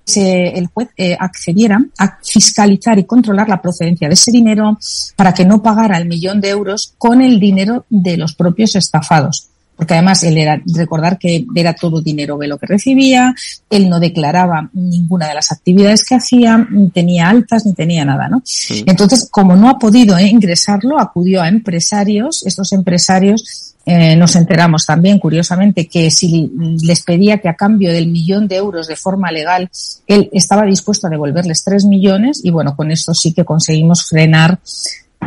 se, 0.06 0.50
el 0.50 0.68
juez 0.68 0.90
eh, 0.98 1.18
accediera 1.20 1.84
a 1.98 2.20
fiscalizar 2.24 3.00
y 3.00 3.06
controlar 3.06 3.50
la 3.50 3.62
procedencia 3.62 4.08
de 4.08 4.14
ese 4.14 4.32
dinero 4.32 4.78
para 5.16 5.34
que 5.34 5.46
no 5.46 5.64
pagara 5.64 5.98
el 5.98 6.08
millón 6.08 6.42
de 6.42 6.50
euros 6.50 6.94
con 6.98 7.22
el 7.22 7.40
dinero 7.40 7.86
de 7.90 8.18
los 8.18 8.36
propios 8.36 8.76
estafados. 8.76 9.50
porque 9.76 9.94
además 9.94 10.24
él 10.24 10.38
era, 10.38 10.62
recordar 10.66 11.18
que 11.18 11.46
era 11.54 11.74
todo 11.74 12.02
dinero 12.02 12.38
de 12.38 12.48
lo 12.48 12.58
que 12.58 12.66
recibía, 12.66 13.36
él 13.70 13.90
no 13.90 14.00
declaraba 14.00 14.70
ninguna 14.72 15.28
de 15.28 15.34
las 15.34 15.52
actividades 15.52 16.06
que 16.06 16.16
hacía, 16.16 16.66
ni 16.70 16.90
tenía 16.92 17.30
altas, 17.30 17.66
ni 17.66 17.74
tenía 17.74 18.06
nada, 18.06 18.30
¿no? 18.30 18.42
Entonces, 18.86 19.28
como 19.30 19.58
no 19.58 19.68
ha 19.68 19.78
podido 19.78 20.18
ingresarlo, 20.18 20.98
acudió 20.98 21.42
a 21.42 21.50
empresarios, 21.50 22.46
estos 22.46 22.72
empresarios 22.72 23.75
eh, 23.86 24.16
nos 24.16 24.36
enteramos 24.36 24.86
también, 24.86 25.20
curiosamente, 25.20 25.88
que 25.88 26.10
si 26.10 26.52
les 26.82 27.04
pedía 27.04 27.38
que 27.38 27.50
a 27.50 27.56
cambio 27.56 27.92
del 27.92 28.08
millón 28.08 28.48
de 28.48 28.56
euros 28.56 28.88
de 28.88 28.96
forma 28.96 29.32
legal, 29.32 29.70
él 30.08 30.30
estaba 30.34 30.66
dispuesto 30.66 31.08
a 31.08 31.10
devolverles 31.12 31.64
tres 31.64 31.86
millones 31.86 32.42
y 32.44 32.50
bueno, 32.50 32.76
con 32.76 32.92
esto 32.92 33.14
sí 33.14 33.34
que 33.34 33.46
conseguimos 33.46 34.10
frenar 34.10 34.60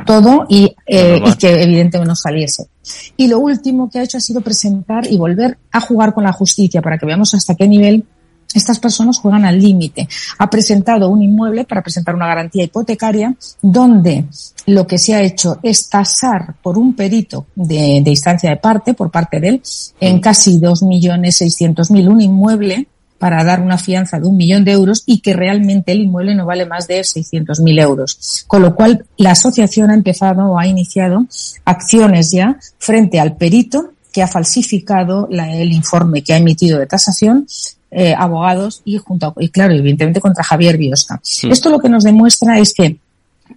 todo 0.05 0.47
y, 0.49 0.75
eh, 0.87 1.21
y 1.25 1.35
que 1.35 1.63
evidentemente 1.63 2.09
no 2.09 2.17
saliese. 2.17 2.67
Y 3.17 3.29
lo 3.29 3.39
último 3.39 3.91
que 3.91 4.01
ha 4.01 4.03
hecho 4.03 4.19
ha 4.19 4.21
sido 4.21 4.41
presentar 4.41 5.07
y 5.07 5.17
volver 5.17 5.59
a 5.71 5.81
jugar 5.81 6.13
con 6.13 6.25
la 6.25 6.33
justicia 6.33 6.83
para 6.83 6.99
que 6.99 7.07
veamos 7.07 7.35
hasta 7.35 7.55
qué 7.55 7.69
nivel 7.69 8.05
estas 8.55 8.79
personas 8.79 9.19
juegan 9.19 9.45
al 9.45 9.61
límite. 9.61 10.09
Ha 10.39 10.49
presentado 10.49 11.09
un 11.11 11.23
inmueble 11.23 11.65
para 11.65 11.83
presentar 11.83 12.15
una 12.15 12.27
garantía 12.27 12.65
hipotecaria 12.65 13.35
donde 13.61 14.25
lo 14.67 14.87
que 14.87 14.99
se 14.99 15.15
ha 15.15 15.23
hecho 15.23 15.59
es 15.63 15.89
tasar 15.89 16.55
por 16.63 16.79
un 16.79 16.95
perito 16.95 17.47
de, 17.55 18.01
de 18.03 18.11
instancia 18.11 18.51
de 18.51 18.57
parte, 18.57 18.95
por 18.95 19.11
parte 19.11 19.41
de 19.41 19.49
él, 19.49 19.63
en 20.01 20.21
casi 20.21 20.59
2.600.000 20.61 22.09
un 22.09 22.21
inmueble 22.21 22.89
para 23.19 23.43
dar 23.45 23.61
una 23.61 23.79
fianza 23.79 24.19
de 24.19 24.27
un 24.27 24.37
millón 24.37 24.65
de 24.65 24.73
euros 24.73 25.03
y 25.05 25.21
que 25.21 25.33
realmente 25.33 25.93
el 25.93 26.03
inmueble 26.03 26.35
no 26.35 26.47
vale 26.47 26.67
más 26.67 26.87
de 26.87 27.01
600.000 27.01 27.83
euros. 27.83 28.45
Con 28.47 28.63
lo 28.63 28.75
cual, 28.75 29.05
la 29.17 29.33
asociación 29.33 29.91
ha 29.91 29.95
empezado 29.95 30.45
o 30.47 30.59
ha 30.59 30.67
iniciado 30.67 31.27
acciones 31.65 32.31
ya 32.31 32.57
frente 32.79 33.19
al 33.19 33.37
perito 33.37 33.91
que 34.13 34.23
ha 34.23 34.29
falsificado 34.29 35.29
el 35.31 35.73
informe 35.73 36.23
que 36.23 36.33
ha 36.33 36.39
emitido 36.39 36.79
de 36.79 36.87
tasación 36.87 37.47
eh, 37.91 38.15
abogados 38.17 38.83
y 38.85 38.99
junto 38.99 39.35
y 39.39 39.49
claro, 39.49 39.75
evidentemente 39.75 40.21
contra 40.21 40.45
Javier 40.45 40.77
Biosca. 40.77 41.21
Esto 41.25 41.71
lo 41.71 41.79
que 41.79 41.89
nos 41.89 42.05
demuestra 42.05 42.59
es 42.59 42.75
que 42.75 42.99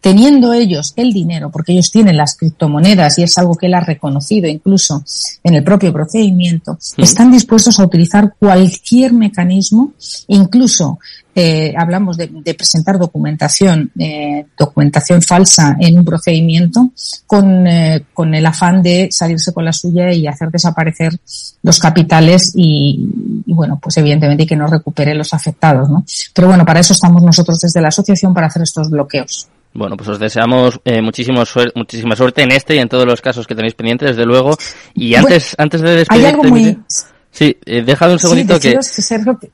teniendo 0.02 0.52
ellos 0.52 0.94
el 0.96 1.14
dinero, 1.14 1.52
porque 1.52 1.74
ellos 1.74 1.92
tienen 1.92 2.18
las 2.18 2.36
criptomonedas 2.36 3.20
y 3.20 3.24
es 3.24 3.38
algo 3.38 3.56
que 3.56 3.68
él 3.68 3.76
ha 3.76 3.82
reconocido 3.82 4.50
incluso 4.50 5.04
en 5.44 5.54
el 5.54 5.64
propio 5.64 5.94
procedimiento, 5.94 6.78
están 6.98 7.32
dispuestos 7.32 7.80
a 7.80 7.84
utilizar 7.84 8.34
cualquier 8.40 9.14
mecanismo, 9.14 9.94
incluso 10.28 11.00
eh, 11.34 11.74
hablamos 11.78 12.18
de, 12.18 12.28
presentar 12.56 13.00
documentación, 13.00 13.92
eh, 13.98 14.46
documentación 14.58 15.22
falsa 15.22 15.78
en 15.80 16.00
un 16.00 16.04
procedimiento 16.04 16.90
con, 17.26 17.66
eh, 17.68 18.04
con 18.14 18.34
el 18.34 18.46
afán 18.46 18.82
de 18.82 19.08
salirse 19.12 19.54
con 19.54 19.64
la 19.64 19.72
suya 19.72 20.12
y 20.12 20.28
hacer 20.28 20.50
desaparecer 20.50 21.18
los 21.64 21.80
capitales 21.80 22.52
y, 22.54 23.44
y, 23.46 23.54
bueno, 23.54 23.80
pues 23.82 23.96
evidentemente 23.98 24.46
que 24.46 24.58
no 24.58 24.68
recupere 24.68 25.16
los 25.16 25.34
afectados, 25.34 25.90
¿no? 25.90 26.04
Pero 26.34 26.48
bueno, 26.50 26.66
para 26.66 26.82
eso 26.82 26.92
estamos 26.92 27.22
nosotros 27.22 27.62
desde 27.62 27.80
la 27.80 27.90
asociación 27.90 28.34
para 28.34 28.48
hacer 28.48 28.64
estos 28.64 28.90
bloqueos. 28.90 29.48
Bueno, 29.74 29.96
pues 29.96 30.10
os 30.10 30.20
deseamos 30.20 30.80
eh, 30.84 31.02
muchísimo 31.02 31.44
muchísima 31.76 32.16
suerte 32.16 32.44
en 32.44 32.52
este 32.52 32.76
y 32.76 32.80
en 32.80 32.90
todos 32.90 33.06
los 33.06 33.22
casos 33.22 33.48
que 33.48 33.56
tenéis 33.56 33.74
pendientes, 33.74 34.10
desde 34.10 34.26
luego. 34.26 34.58
Y 34.94 35.16
antes, 35.16 35.56
antes 35.58 35.82
de 35.82 35.96
despedirte... 35.96 36.28
Hay 36.28 36.34
algo 36.34 36.44
muy... 36.44 36.78
Sí, 37.32 37.58
eh, 37.66 37.82
déjame 37.82 38.14
un 38.14 38.20
segundito 38.20 38.60
que, 38.60 38.78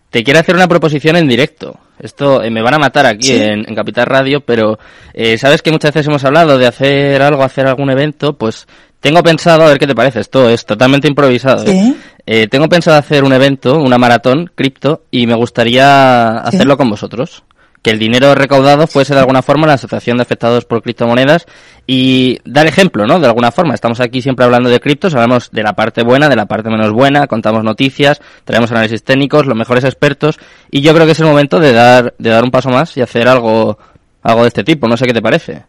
te 0.10 0.24
quiero 0.24 0.40
hacer 0.40 0.56
una 0.56 0.68
proposición 0.68 1.16
en 1.16 1.28
directo. 1.28 1.80
Esto 2.00 2.42
eh, 2.42 2.50
me 2.50 2.64
van 2.64 2.74
a 2.74 2.80
matar 2.80 3.06
aquí 3.06 3.32
en, 3.34 3.64
Capital 3.76 4.08
Radio, 4.08 4.42
pero 4.42 4.80
eh, 5.14 5.38
sabes 5.38 5.62
que 5.62 5.72
muchas 5.72 5.94
veces 5.94 6.08
hemos 6.08 6.24
hablado 6.26 6.58
de 6.58 6.66
hacer 6.66 7.22
algo, 7.22 7.44
hacer 7.44 7.68
algún 7.68 7.92
evento, 7.92 8.34
pues 8.34 8.68
tengo 9.00 9.22
pensado, 9.22 9.64
a 9.64 9.68
ver 9.70 9.78
qué 9.78 9.88
te 9.88 9.96
parece, 9.96 10.22
esto 10.22 10.50
es 10.50 10.66
totalmente 10.66 11.08
improvisado. 11.08 11.66
¿eh? 11.66 11.94
Eh, 12.26 12.48
tengo 12.48 12.68
pensado 12.68 12.98
hacer 12.98 13.24
un 13.24 13.34
evento, 13.34 13.78
una 13.78 13.98
maratón 13.98 14.52
cripto, 14.56 15.04
y 15.12 15.28
me 15.28 15.36
gustaría 15.36 16.40
hacerlo 16.40 16.78
con 16.78 16.90
vosotros 16.90 17.44
que 17.82 17.92
el 17.92 18.00
dinero 18.00 18.36
recaudado 18.36 18.88
fuese 18.88 19.14
de 19.14 19.20
alguna 19.20 19.42
forma 19.42 19.68
la 19.68 19.74
Asociación 19.74 20.18
de 20.18 20.24
Afectados 20.24 20.66
por 20.66 20.82
Criptomonedas 20.82 21.46
y 21.86 22.40
dar 22.44 22.68
ejemplo, 22.68 23.06
¿no? 23.06 23.20
De 23.20 23.28
alguna 23.28 23.52
forma. 23.52 23.74
Estamos 23.74 24.00
aquí 24.00 24.22
siempre 24.22 24.46
hablando 24.46 24.70
de 24.70 24.80
criptos, 24.80 25.14
hablamos 25.14 25.52
de 25.52 25.64
la 25.64 25.74
parte 25.74 26.04
buena, 26.04 26.28
de 26.30 26.36
la 26.36 26.46
parte 26.48 26.70
menos 26.70 26.92
buena, 26.92 27.28
contamos 27.28 27.64
noticias, 27.64 28.22
traemos 28.44 28.72
análisis 28.72 29.04
técnicos, 29.04 29.46
los 29.46 29.58
mejores 29.58 29.84
expertos 29.84 30.40
y 30.72 30.82
yo 30.82 30.94
creo 30.94 31.06
que 31.06 31.14
es 31.14 31.20
el 31.20 31.28
momento 31.28 31.60
de 31.60 31.74
dar, 31.74 32.14
de 32.18 32.30
dar 32.30 32.44
un 32.44 32.52
paso 32.52 32.70
más 32.70 32.98
y 32.98 33.02
hacer 33.02 33.28
algo, 33.28 33.78
algo 34.22 34.42
de 34.42 34.48
este 34.50 34.64
tipo. 34.64 34.88
No 34.88 34.98
sé 34.98 35.06
qué 35.06 35.14
te 35.14 35.22
parece. 35.22 35.66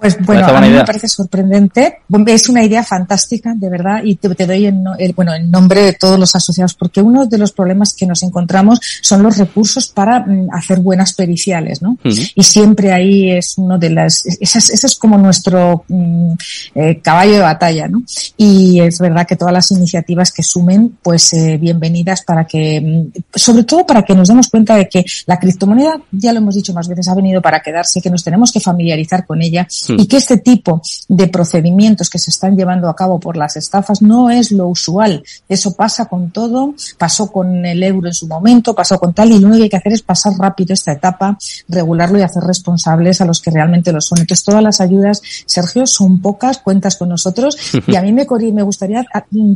Pues 0.00 0.16
bueno, 0.24 0.46
a 0.46 0.60
mí 0.62 0.70
me 0.70 0.84
parece 0.84 1.08
sorprendente. 1.08 1.98
Es 2.26 2.48
una 2.48 2.64
idea 2.64 2.82
fantástica, 2.82 3.52
de 3.54 3.68
verdad, 3.68 4.00
y 4.02 4.16
te, 4.16 4.46
doy 4.46 4.66
el, 4.66 5.12
bueno, 5.14 5.34
el 5.34 5.50
nombre 5.50 5.82
de 5.82 5.92
todos 5.92 6.18
los 6.18 6.34
asociados, 6.34 6.74
porque 6.74 7.02
uno 7.02 7.26
de 7.26 7.36
los 7.36 7.52
problemas 7.52 7.92
que 7.92 8.06
nos 8.06 8.22
encontramos 8.22 8.80
son 9.02 9.22
los 9.22 9.36
recursos 9.36 9.88
para 9.88 10.20
mm, 10.20 10.48
hacer 10.52 10.80
buenas 10.80 11.12
periciales, 11.12 11.82
¿no? 11.82 11.98
Y 12.02 12.42
siempre 12.42 12.92
ahí 12.92 13.30
es 13.30 13.58
uno 13.58 13.78
de 13.78 13.90
las, 13.90 14.24
ese 14.24 14.58
es, 14.58 14.94
como 14.94 15.18
nuestro 15.18 15.84
mm, 15.88 16.32
eh, 16.76 17.00
caballo 17.02 17.32
de 17.32 17.40
batalla, 17.40 17.86
¿no? 17.88 18.02
Y 18.38 18.80
es 18.80 18.98
verdad 18.98 19.26
que 19.26 19.36
todas 19.36 19.52
las 19.52 19.70
iniciativas 19.70 20.32
que 20.32 20.42
sumen, 20.42 20.96
pues 21.02 21.32
eh, 21.34 21.58
bienvenidas 21.58 22.22
para 22.22 22.46
que, 22.46 22.80
mm, 22.80 23.20
sobre 23.34 23.64
todo 23.64 23.86
para 23.86 24.02
que 24.02 24.14
nos 24.14 24.28
demos 24.28 24.48
cuenta 24.48 24.76
de 24.76 24.88
que 24.88 25.04
la 25.26 25.38
criptomoneda, 25.38 26.00
ya 26.10 26.32
lo 26.32 26.38
hemos 26.38 26.54
dicho 26.54 26.72
más 26.72 26.88
veces, 26.88 27.06
ha 27.08 27.14
venido 27.14 27.42
para 27.42 27.60
quedarse, 27.60 28.00
que 28.00 28.08
nos 28.08 28.24
tenemos 28.24 28.50
que 28.50 28.60
familiarizar 28.60 29.26
con 29.26 29.42
ella 29.42 29.66
y 29.98 30.06
que 30.06 30.16
este 30.16 30.38
tipo 30.38 30.82
de 31.08 31.28
procedimientos 31.28 32.08
que 32.08 32.18
se 32.18 32.30
están 32.30 32.56
llevando 32.56 32.88
a 32.88 32.96
cabo 32.96 33.18
por 33.18 33.36
las 33.36 33.56
estafas 33.56 34.02
no 34.02 34.30
es 34.30 34.52
lo 34.52 34.68
usual. 34.68 35.22
Eso 35.48 35.74
pasa 35.74 36.06
con 36.06 36.30
todo, 36.30 36.74
pasó 36.98 37.30
con 37.30 37.64
el 37.64 37.82
euro 37.82 38.08
en 38.08 38.14
su 38.14 38.26
momento, 38.26 38.74
pasó 38.74 38.98
con 38.98 39.12
tal, 39.12 39.32
y 39.32 39.38
lo 39.38 39.48
único 39.48 39.58
que 39.58 39.62
hay 39.64 39.70
que 39.70 39.76
hacer 39.76 39.92
es 39.92 40.02
pasar 40.02 40.34
rápido 40.38 40.74
esta 40.74 40.92
etapa, 40.92 41.38
regularlo 41.68 42.18
y 42.18 42.22
hacer 42.22 42.42
responsables 42.42 43.20
a 43.20 43.24
los 43.24 43.40
que 43.40 43.50
realmente 43.50 43.92
lo 43.92 44.00
son. 44.00 44.18
Entonces, 44.18 44.44
todas 44.44 44.62
las 44.62 44.80
ayudas, 44.80 45.22
Sergio, 45.46 45.86
son 45.86 46.20
pocas, 46.20 46.58
cuentas 46.58 46.96
con 46.96 47.08
nosotros, 47.08 47.56
y 47.86 47.96
a 47.96 48.02
mí 48.02 48.12
me, 48.12 48.26
me 48.52 48.62
gustaría 48.62 49.04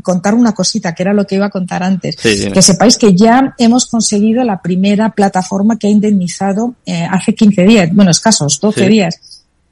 contar 0.03 0.35
una 0.35 0.53
cosita, 0.53 0.95
que 0.95 1.03
era 1.03 1.13
lo 1.13 1.27
que 1.27 1.37
iba 1.37 1.47
a 1.47 1.51
contar 1.51 1.83
antes. 1.83 2.17
que 2.17 2.63
sepáis 2.63 2.99
que 2.99 3.15
ya 3.15 3.55
hemos 3.59 3.87
conseguido 3.87 4.45
la 4.45 4.61
primera 4.61 5.11
plataforma 5.11 5.79
que 5.79 5.87
ha 5.87 5.91
indemnizado 5.91 6.75
eh, 6.87 7.07
hace 7.11 7.35
15 7.35 7.63
días, 7.63 7.89
bueno, 7.93 8.11
escasos, 8.11 8.59
12 8.61 8.89
días 8.89 9.21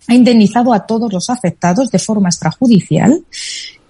ha 0.09 0.15
indemnizado 0.15 0.73
a 0.73 0.87
todos 0.87 1.13
los 1.13 1.31
afectados 1.31 1.91
de 1.91 1.99
forma 1.99 2.29
extrajudicial 2.29 3.25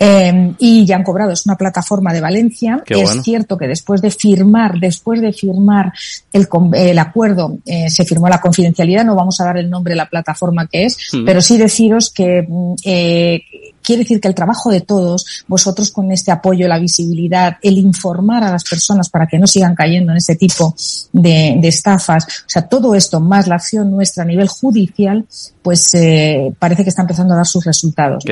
eh, 0.04 0.54
y 0.58 0.84
ya 0.84 0.96
han 0.96 1.04
cobrado. 1.04 1.30
Es 1.30 1.46
una 1.46 1.56
plataforma 1.56 2.12
de 2.12 2.20
Valencia. 2.20 2.82
es 2.88 3.22
cierto 3.22 3.56
que 3.56 3.68
después 3.68 4.02
de 4.02 4.10
firmar, 4.10 4.80
después 4.80 5.20
de 5.20 5.32
firmar 5.32 5.92
el, 6.32 6.48
el 6.74 6.98
acuerdo, 6.98 7.58
eh, 7.64 7.88
se 7.88 8.04
firmó 8.04 8.28
la 8.28 8.40
confidencialidad. 8.40 9.04
No 9.04 9.14
vamos 9.14 9.40
a 9.40 9.44
dar 9.44 9.58
el 9.58 9.70
nombre 9.70 9.92
de 9.92 9.98
la 9.98 10.08
plataforma 10.08 10.66
que 10.66 10.86
es, 10.86 10.96
mm. 11.12 11.24
pero 11.24 11.40
sí 11.40 11.56
deciros 11.56 12.10
que 12.10 12.44
mm, 12.48 12.74
eh, 12.84 13.42
quiere 13.80 14.02
decir 14.02 14.20
que 14.20 14.26
el 14.26 14.34
trabajo 14.34 14.70
de 14.70 14.80
todos, 14.80 15.44
vosotros 15.46 15.92
con 15.92 16.10
este 16.10 16.32
apoyo, 16.32 16.66
la 16.66 16.80
visibilidad, 16.80 17.58
el 17.62 17.78
informar 17.78 18.42
a 18.42 18.50
las 18.50 18.64
personas 18.64 19.08
para 19.08 19.28
que 19.28 19.38
no 19.38 19.46
sigan 19.46 19.76
cayendo 19.76 20.10
en 20.10 20.18
este 20.18 20.34
tipo 20.34 20.74
de, 21.12 21.60
estafas, 21.62 22.24
o 22.24 22.48
sea, 22.48 22.62
todo 22.62 22.94
esto 22.96 23.20
más 23.20 23.46
la 23.46 23.54
acción 23.54 23.90
nuestra 23.90 24.24
a 24.24 24.26
nivel 24.26 24.48
judicial, 24.48 25.24
pues 25.62 25.94
eh, 25.94 26.52
parece 26.58 26.82
que 26.82 26.90
está 26.90 27.02
empezando 27.02 27.34
a 27.34 27.38
dar 27.38 27.46
sus 27.46 27.64
resultados. 27.64 28.24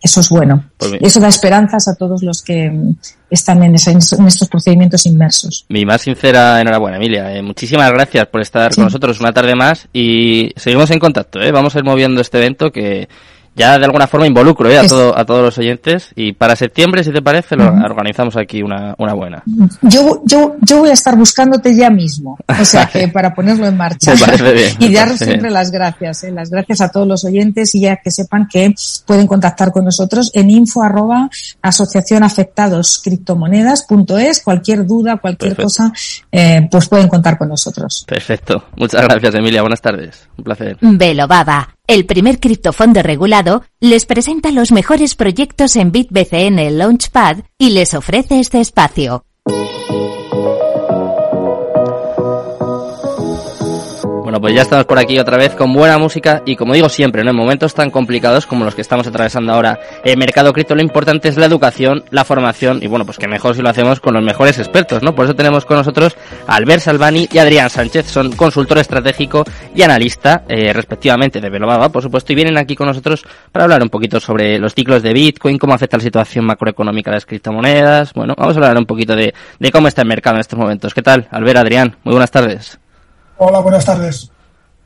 Eso 0.00 0.20
es 0.20 0.28
bueno. 0.28 0.64
Pues 0.76 0.92
eso 1.00 1.20
da 1.20 1.28
esperanzas 1.28 1.88
a 1.88 1.94
todos 1.94 2.22
los 2.22 2.42
que 2.42 2.72
están 3.30 3.62
en, 3.62 3.74
estos 3.74 4.48
procedimientos 4.48 5.06
inmersos. 5.06 5.66
Mi 5.68 5.84
más 5.84 6.02
sincera 6.02 6.60
enhorabuena, 6.60 6.98
Emilia. 6.98 7.34
Eh, 7.34 7.42
muchísimas 7.42 7.90
gracias 7.90 8.26
por 8.28 8.40
estar 8.40 8.74
con 8.74 8.84
nosotros 8.84 9.20
una 9.20 9.32
tarde 9.32 9.54
más 9.56 9.88
y 9.92 10.52
seguimos 10.56 10.90
en 10.90 11.00
contacto. 11.00 11.40
¿eh? 11.40 11.50
Vamos 11.50 11.74
a 11.74 11.78
ir 11.78 11.84
moviendo 11.84 12.20
este 12.20 12.38
evento 12.38 12.70
que 12.70 13.08
ya 13.58 13.78
de 13.78 13.84
alguna 13.84 14.06
forma 14.06 14.26
involucro 14.26 14.70
¿eh? 14.70 14.78
a, 14.78 14.86
todo, 14.86 15.18
a 15.18 15.24
todos 15.24 15.42
los 15.42 15.58
oyentes 15.58 16.10
y 16.14 16.32
para 16.32 16.56
septiembre, 16.56 17.02
si 17.02 17.10
te 17.10 17.20
parece, 17.20 17.56
lo 17.56 17.66
organizamos 17.66 18.36
aquí 18.36 18.62
una, 18.62 18.94
una 18.98 19.14
buena. 19.14 19.42
Yo, 19.82 20.22
yo, 20.24 20.56
yo 20.60 20.78
voy 20.78 20.90
a 20.90 20.92
estar 20.92 21.16
buscándote 21.16 21.74
ya 21.74 21.90
mismo, 21.90 22.38
o 22.46 22.64
sea 22.64 22.86
que 22.86 23.08
para 23.12 23.34
ponerlo 23.34 23.66
en 23.66 23.76
marcha. 23.76 24.14
y 24.78 24.92
dar 24.92 25.16
siempre 25.16 25.50
las 25.50 25.70
gracias, 25.70 26.24
¿eh? 26.24 26.30
las 26.30 26.50
gracias 26.50 26.80
a 26.80 26.90
todos 26.90 27.06
los 27.06 27.24
oyentes 27.24 27.74
y 27.74 27.80
ya 27.80 27.96
que 27.96 28.10
sepan 28.10 28.46
que 28.50 28.74
pueden 29.04 29.26
contactar 29.26 29.72
con 29.72 29.84
nosotros 29.84 30.30
en 30.34 30.50
info 30.50 30.82
arroba 30.82 31.28
asociación 31.60 32.22
afectados 32.22 33.00
criptomonedas.es, 33.02 34.42
cualquier 34.42 34.86
duda, 34.86 35.16
cualquier 35.16 35.56
cosa, 35.56 35.92
eh, 36.30 36.68
pues 36.70 36.88
pueden 36.88 37.08
contar 37.08 37.36
con 37.36 37.48
nosotros. 37.48 38.04
Perfecto. 38.06 38.64
Muchas 38.76 39.02
gracias, 39.02 39.34
Emilia. 39.34 39.62
Buenas 39.62 39.80
tardes. 39.80 40.28
Un 40.36 40.44
placer. 40.44 40.76
Velo 40.80 41.26
Baba 41.26 41.77
el 41.88 42.04
primer 42.04 42.38
criptofondo 42.38 43.02
regulado, 43.02 43.62
les 43.80 44.04
presenta 44.04 44.52
los 44.52 44.70
mejores 44.72 45.14
proyectos 45.14 45.74
en 45.74 45.90
BitBCN 45.90 46.76
Launchpad 46.76 47.38
y 47.56 47.70
les 47.70 47.94
ofrece 47.94 48.38
este 48.38 48.60
espacio. 48.60 49.24
Bueno, 54.28 54.42
pues 54.42 54.54
ya 54.54 54.60
estamos 54.60 54.84
por 54.84 54.98
aquí 54.98 55.18
otra 55.18 55.38
vez 55.38 55.54
con 55.54 55.72
buena 55.72 55.96
música 55.96 56.42
y 56.44 56.54
como 56.54 56.74
digo 56.74 56.90
siempre, 56.90 57.24
¿no? 57.24 57.30
en 57.30 57.36
momentos 57.36 57.72
tan 57.72 57.88
complicados 57.88 58.44
como 58.44 58.62
los 58.66 58.74
que 58.74 58.82
estamos 58.82 59.06
atravesando 59.06 59.54
ahora 59.54 59.80
el 60.04 60.18
mercado 60.18 60.52
cripto, 60.52 60.74
lo 60.74 60.82
importante 60.82 61.30
es 61.30 61.38
la 61.38 61.46
educación, 61.46 62.04
la 62.10 62.26
formación 62.26 62.80
y 62.82 62.88
bueno, 62.88 63.06
pues 63.06 63.16
que 63.16 63.26
mejor 63.26 63.56
si 63.56 63.62
lo 63.62 63.70
hacemos 63.70 64.00
con 64.00 64.12
los 64.12 64.22
mejores 64.22 64.58
expertos, 64.58 65.02
¿no? 65.02 65.14
Por 65.14 65.24
eso 65.24 65.34
tenemos 65.34 65.64
con 65.64 65.78
nosotros 65.78 66.14
Albert 66.46 66.82
Salvani 66.82 67.26
y 67.32 67.38
Adrián 67.38 67.70
Sánchez, 67.70 68.04
son 68.04 68.32
consultor 68.32 68.76
estratégico 68.76 69.44
y 69.74 69.80
analista, 69.80 70.44
eh, 70.46 70.74
respectivamente, 70.74 71.40
de 71.40 71.48
Velomaba, 71.48 71.88
por 71.88 72.02
supuesto, 72.02 72.30
y 72.30 72.36
vienen 72.36 72.58
aquí 72.58 72.76
con 72.76 72.86
nosotros 72.86 73.24
para 73.50 73.64
hablar 73.64 73.82
un 73.82 73.88
poquito 73.88 74.20
sobre 74.20 74.58
los 74.58 74.74
ciclos 74.74 75.02
de 75.02 75.14
Bitcoin, 75.14 75.56
cómo 75.56 75.72
afecta 75.72 75.96
la 75.96 76.02
situación 76.02 76.44
macroeconómica 76.44 77.10
de 77.10 77.16
las 77.16 77.24
criptomonedas, 77.24 78.12
bueno, 78.12 78.34
vamos 78.36 78.54
a 78.56 78.58
hablar 78.58 78.76
un 78.76 78.84
poquito 78.84 79.16
de 79.16 79.32
cómo 79.72 79.88
está 79.88 80.02
el 80.02 80.08
mercado 80.08 80.36
en 80.36 80.40
estos 80.40 80.58
momentos. 80.58 80.92
¿Qué 80.92 81.00
tal, 81.00 81.28
Albert, 81.30 81.60
Adrián? 81.60 81.96
Muy 82.04 82.12
buenas 82.12 82.30
tardes. 82.30 82.78
Hola, 83.38 83.60
buenas 83.60 83.84
tardes. 83.84 84.32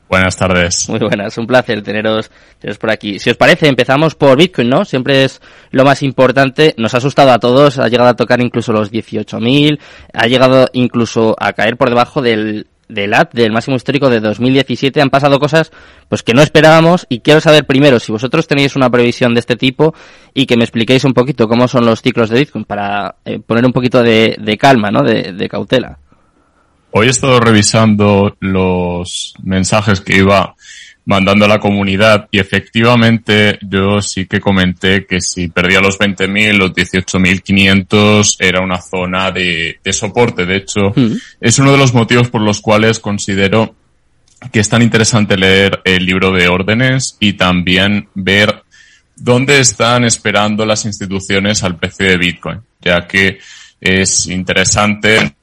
Buenas 0.07 0.37
tardes. 0.37 0.87
Muy 0.87 0.99
buenas, 0.99 1.35
un 1.39 1.47
placer 1.47 1.81
teneros, 1.81 2.29
teneros 2.59 2.77
por 2.77 2.91
aquí. 2.91 3.17
Si 3.17 3.31
os 3.31 3.35
parece, 3.35 3.67
empezamos 3.67 4.13
por 4.13 4.37
Bitcoin, 4.37 4.69
¿no? 4.69 4.85
Siempre 4.85 5.23
es 5.23 5.41
lo 5.71 5.83
más 5.83 6.03
importante. 6.03 6.75
Nos 6.77 6.93
ha 6.93 6.97
asustado 6.97 7.31
a 7.31 7.39
todos, 7.39 7.79
ha 7.79 7.87
llegado 7.87 8.11
a 8.11 8.15
tocar 8.15 8.41
incluso 8.41 8.71
los 8.71 8.91
18.000, 8.91 9.79
ha 10.13 10.27
llegado 10.27 10.67
incluso 10.73 11.35
a 11.39 11.53
caer 11.53 11.77
por 11.77 11.89
debajo 11.89 12.21
del, 12.21 12.67
del 12.87 13.15
AT, 13.15 13.33
del 13.33 13.51
máximo 13.51 13.75
histórico 13.75 14.07
de 14.07 14.19
2017. 14.19 15.01
Han 15.01 15.09
pasado 15.09 15.39
cosas 15.39 15.71
pues 16.07 16.21
que 16.21 16.35
no 16.35 16.43
esperábamos 16.43 17.07
y 17.09 17.21
quiero 17.21 17.41
saber 17.41 17.65
primero 17.65 17.99
si 17.99 18.11
vosotros 18.11 18.45
tenéis 18.45 18.75
una 18.75 18.91
previsión 18.91 19.33
de 19.33 19.39
este 19.39 19.55
tipo 19.55 19.95
y 20.35 20.45
que 20.45 20.57
me 20.57 20.63
expliquéis 20.63 21.05
un 21.05 21.13
poquito 21.13 21.47
cómo 21.47 21.67
son 21.67 21.87
los 21.87 22.03
ciclos 22.03 22.29
de 22.29 22.37
Bitcoin 22.37 22.65
para 22.65 23.15
eh, 23.25 23.39
poner 23.39 23.65
un 23.65 23.73
poquito 23.73 24.03
de, 24.03 24.37
de 24.39 24.57
calma, 24.59 24.91
¿no? 24.91 25.01
De, 25.01 25.33
de 25.33 25.49
cautela. 25.49 25.97
Hoy 26.95 27.07
he 27.07 27.09
estado 27.09 27.39
revisando 27.39 28.37
los 28.39 29.33
mensajes 29.41 29.99
que 29.99 30.17
iba 30.17 30.53
mandando 31.05 31.45
a 31.45 31.47
la 31.47 31.59
comunidad 31.59 32.27
y 32.29 32.37
efectivamente 32.37 33.57
yo 33.61 33.99
sí 33.99 34.27
que 34.27 34.39
comenté 34.39 35.07
que 35.07 35.19
si 35.19 35.47
perdía 35.47 35.81
los 35.81 35.97
20.000, 35.97 36.55
los 36.55 36.71
18.500 36.73 38.35
era 38.37 38.61
una 38.61 38.79
zona 38.79 39.31
de, 39.31 39.79
de 39.83 39.91
soporte. 39.91 40.45
De 40.45 40.57
hecho, 40.57 40.93
mm. 40.95 41.13
es 41.41 41.57
uno 41.57 41.71
de 41.71 41.79
los 41.79 41.95
motivos 41.95 42.29
por 42.29 42.41
los 42.41 42.61
cuales 42.61 42.99
considero 42.99 43.73
que 44.51 44.59
es 44.59 44.69
tan 44.69 44.83
interesante 44.83 45.35
leer 45.35 45.81
el 45.85 46.05
libro 46.05 46.31
de 46.31 46.47
órdenes 46.47 47.17
y 47.19 47.33
también 47.33 48.07
ver 48.13 48.61
dónde 49.15 49.59
están 49.59 50.03
esperando 50.03 50.63
las 50.63 50.85
instituciones 50.85 51.63
al 51.63 51.75
precio 51.75 52.07
de 52.07 52.17
Bitcoin, 52.17 52.59
ya 52.81 53.07
que 53.07 53.39
es 53.81 54.27
interesante 54.27 55.33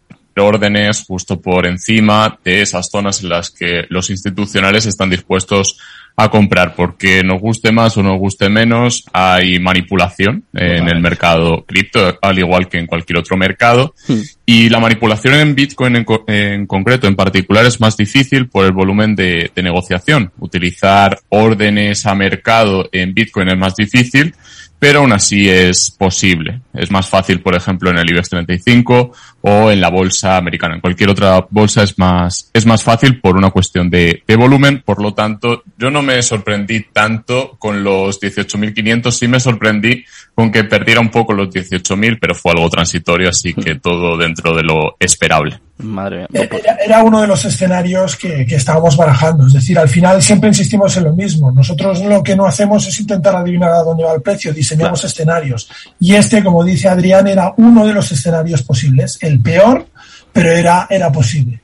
órdenes 0.41 1.05
justo 1.07 1.41
por 1.41 1.67
encima 1.67 2.39
de 2.45 2.63
esas 2.63 2.89
zonas 2.91 3.23
en 3.23 3.29
las 3.29 3.51
que 3.51 3.85
los 3.89 4.11
institucionales 4.11 4.87
están 4.87 5.11
dispuestos 5.11 5.79
a 6.17 6.29
comprar, 6.29 6.75
porque 6.75 7.23
nos 7.23 7.41
guste 7.41 7.73
más 7.73 7.97
o 7.97 8.03
nos 8.03 8.19
guste 8.19 8.51
menos, 8.51 9.05
hay 9.13 9.59
manipulación 9.59 10.45
en 10.53 10.89
el 10.89 11.01
mercado 11.01 11.65
cripto, 11.65 12.19
al 12.21 12.39
igual 12.39 12.69
que 12.69 12.79
en 12.79 12.87
cualquier 12.87 13.21
otro 13.21 13.37
mercado. 13.37 13.95
Hmm. 14.07 14.21
Y 14.45 14.69
la 14.69 14.81
manipulación 14.81 15.35
en 15.35 15.55
Bitcoin 15.55 16.05
en, 16.27 16.67
concreto, 16.67 17.07
en 17.07 17.17
particular, 17.17 17.65
es 17.65 17.81
más 17.81 17.97
difícil 17.97 18.49
por 18.49 18.67
el 18.67 18.73
volumen 18.73 19.15
de, 19.15 19.51
de 19.55 19.63
negociación. 19.63 20.33
Utilizar 20.41 21.19
órdenes 21.31 22.05
a 22.05 22.15
mercado 22.15 22.89
en 22.93 23.15
Bitcoin 23.15 23.49
es 23.49 23.57
más 23.57 23.75
difícil, 23.77 24.35
pero 24.81 25.01
aún 25.01 25.13
así 25.13 25.49
es 25.49 25.91
posible. 25.91 26.63
Es 26.73 26.91
más 26.91 27.07
fácil, 27.07 27.43
por 27.43 27.55
ejemplo, 27.55 27.91
en 27.91 27.99
el 27.99 28.11
IBEX 28.11 28.31
35 28.31 29.13
o 29.43 29.71
en 29.71 29.79
la 29.79 29.91
bolsa 29.91 30.39
americana. 30.39 30.77
En 30.77 30.81
cualquier 30.81 31.11
otra 31.11 31.47
bolsa 31.51 31.83
es 31.83 31.99
más, 31.99 32.51
es 32.55 32.65
más 32.65 32.83
fácil 32.83 33.21
por 33.21 33.37
una 33.37 33.51
cuestión 33.51 33.91
de, 33.91 34.23
de 34.27 34.37
volumen. 34.37 34.83
Por 34.83 35.03
lo 35.03 35.13
tanto, 35.13 35.65
yo 35.77 35.91
no 35.91 36.03
me 36.03 36.23
sorprendí 36.23 36.87
tanto 36.95 37.57
con 37.59 37.85
los 37.85 38.19
18.500. 38.23 39.11
Sí 39.11 39.29
me 39.29 39.39
sorprendí 39.39 40.03
con 40.35 40.51
que 40.51 40.65
perdiera 40.65 41.01
un 41.01 41.11
poco 41.11 41.35
los 41.35 41.51
18.000, 41.51 42.17
pero 42.19 42.35
fue 42.35 42.53
algo 42.53 42.71
transitorio, 42.71 43.29
así 43.29 43.53
que 43.53 43.75
todo 43.83 44.17
dentro 44.17 44.57
de 44.57 44.63
lo 44.63 44.97
esperable. 44.99 45.61
Madre 45.83 46.27
mía. 46.29 46.49
Era, 46.85 47.03
uno 47.03 47.21
de 47.21 47.27
los 47.27 47.45
escenarios 47.45 48.17
que, 48.17 48.47
que, 48.47 48.57
estábamos 48.57 48.97
barajando. 48.97 49.47
Es 49.47 49.53
decir, 49.53 49.79
al 49.79 49.89
final 49.89 50.23
siempre 50.23 50.49
insistimos 50.49 50.97
en 50.97 51.05
lo 51.05 51.13
mismo. 51.13 51.51
Nosotros 51.51 52.03
lo 52.05 52.23
que 52.23 52.37
no 52.37 52.47
hacemos 52.47 52.87
es 52.87 53.01
intentar 53.01 53.37
adivinar 53.37 53.71
a 53.71 53.83
dónde 53.83 54.05
va 54.05 54.15
el 54.15 54.23
precio, 54.23 54.53
diseñamos 54.53 55.05
escenarios. 55.05 55.71
Y 55.99 56.15
este, 56.15 56.43
como 56.43 56.65
dice 56.65 56.89
Adrián, 56.89 57.27
era 57.27 57.53
uno 57.57 57.87
de 57.87 57.93
los 57.93 58.11
escenarios 58.13 58.63
posibles. 58.63 59.19
El 59.21 59.41
peor, 59.41 59.87
pero 60.33 60.51
era, 60.51 60.87
era 60.91 61.11
posible. 61.11 61.61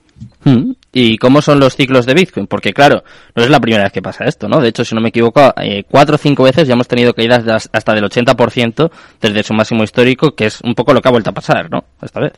Hmm. 0.46 0.74
¿Y 0.92 1.18
cómo 1.18 1.42
son 1.42 1.59
los 1.59 1.74
ciclos 1.74 2.07
de 2.07 2.14
Bitcoin? 2.14 2.46
Porque 2.46 2.72
claro, 2.72 3.02
no 3.35 3.42
es 3.42 3.50
la 3.50 3.59
primera 3.59 3.83
vez 3.83 3.92
que 3.92 4.00
pasa 4.00 4.24
esto, 4.26 4.48
¿no? 4.48 4.61
De 4.61 4.68
hecho, 4.68 4.85
si 4.85 4.94
no 4.94 5.00
me 5.00 5.09
equivoco, 5.09 5.52
eh, 5.61 5.83
cuatro 5.90 6.14
o 6.14 6.18
cinco 6.18 6.44
veces 6.44 6.68
ya 6.68 6.74
hemos 6.74 6.87
tenido 6.87 7.12
caídas 7.14 7.68
hasta 7.72 7.94
del 7.94 8.05
80% 8.05 8.90
desde 9.20 9.42
su 9.42 9.55
máximo 9.55 9.83
histórico, 9.83 10.37
que 10.37 10.46
es 10.46 10.61
un 10.61 10.76
poco 10.76 10.94
lo 10.94 11.02
que 11.02 11.09
ha 11.09 11.11
vuelto 11.11 11.31
a 11.31 11.35
pasar, 11.35 11.68
¿no? 11.68 11.85
Esta 12.00 12.20
vez. 12.20 12.33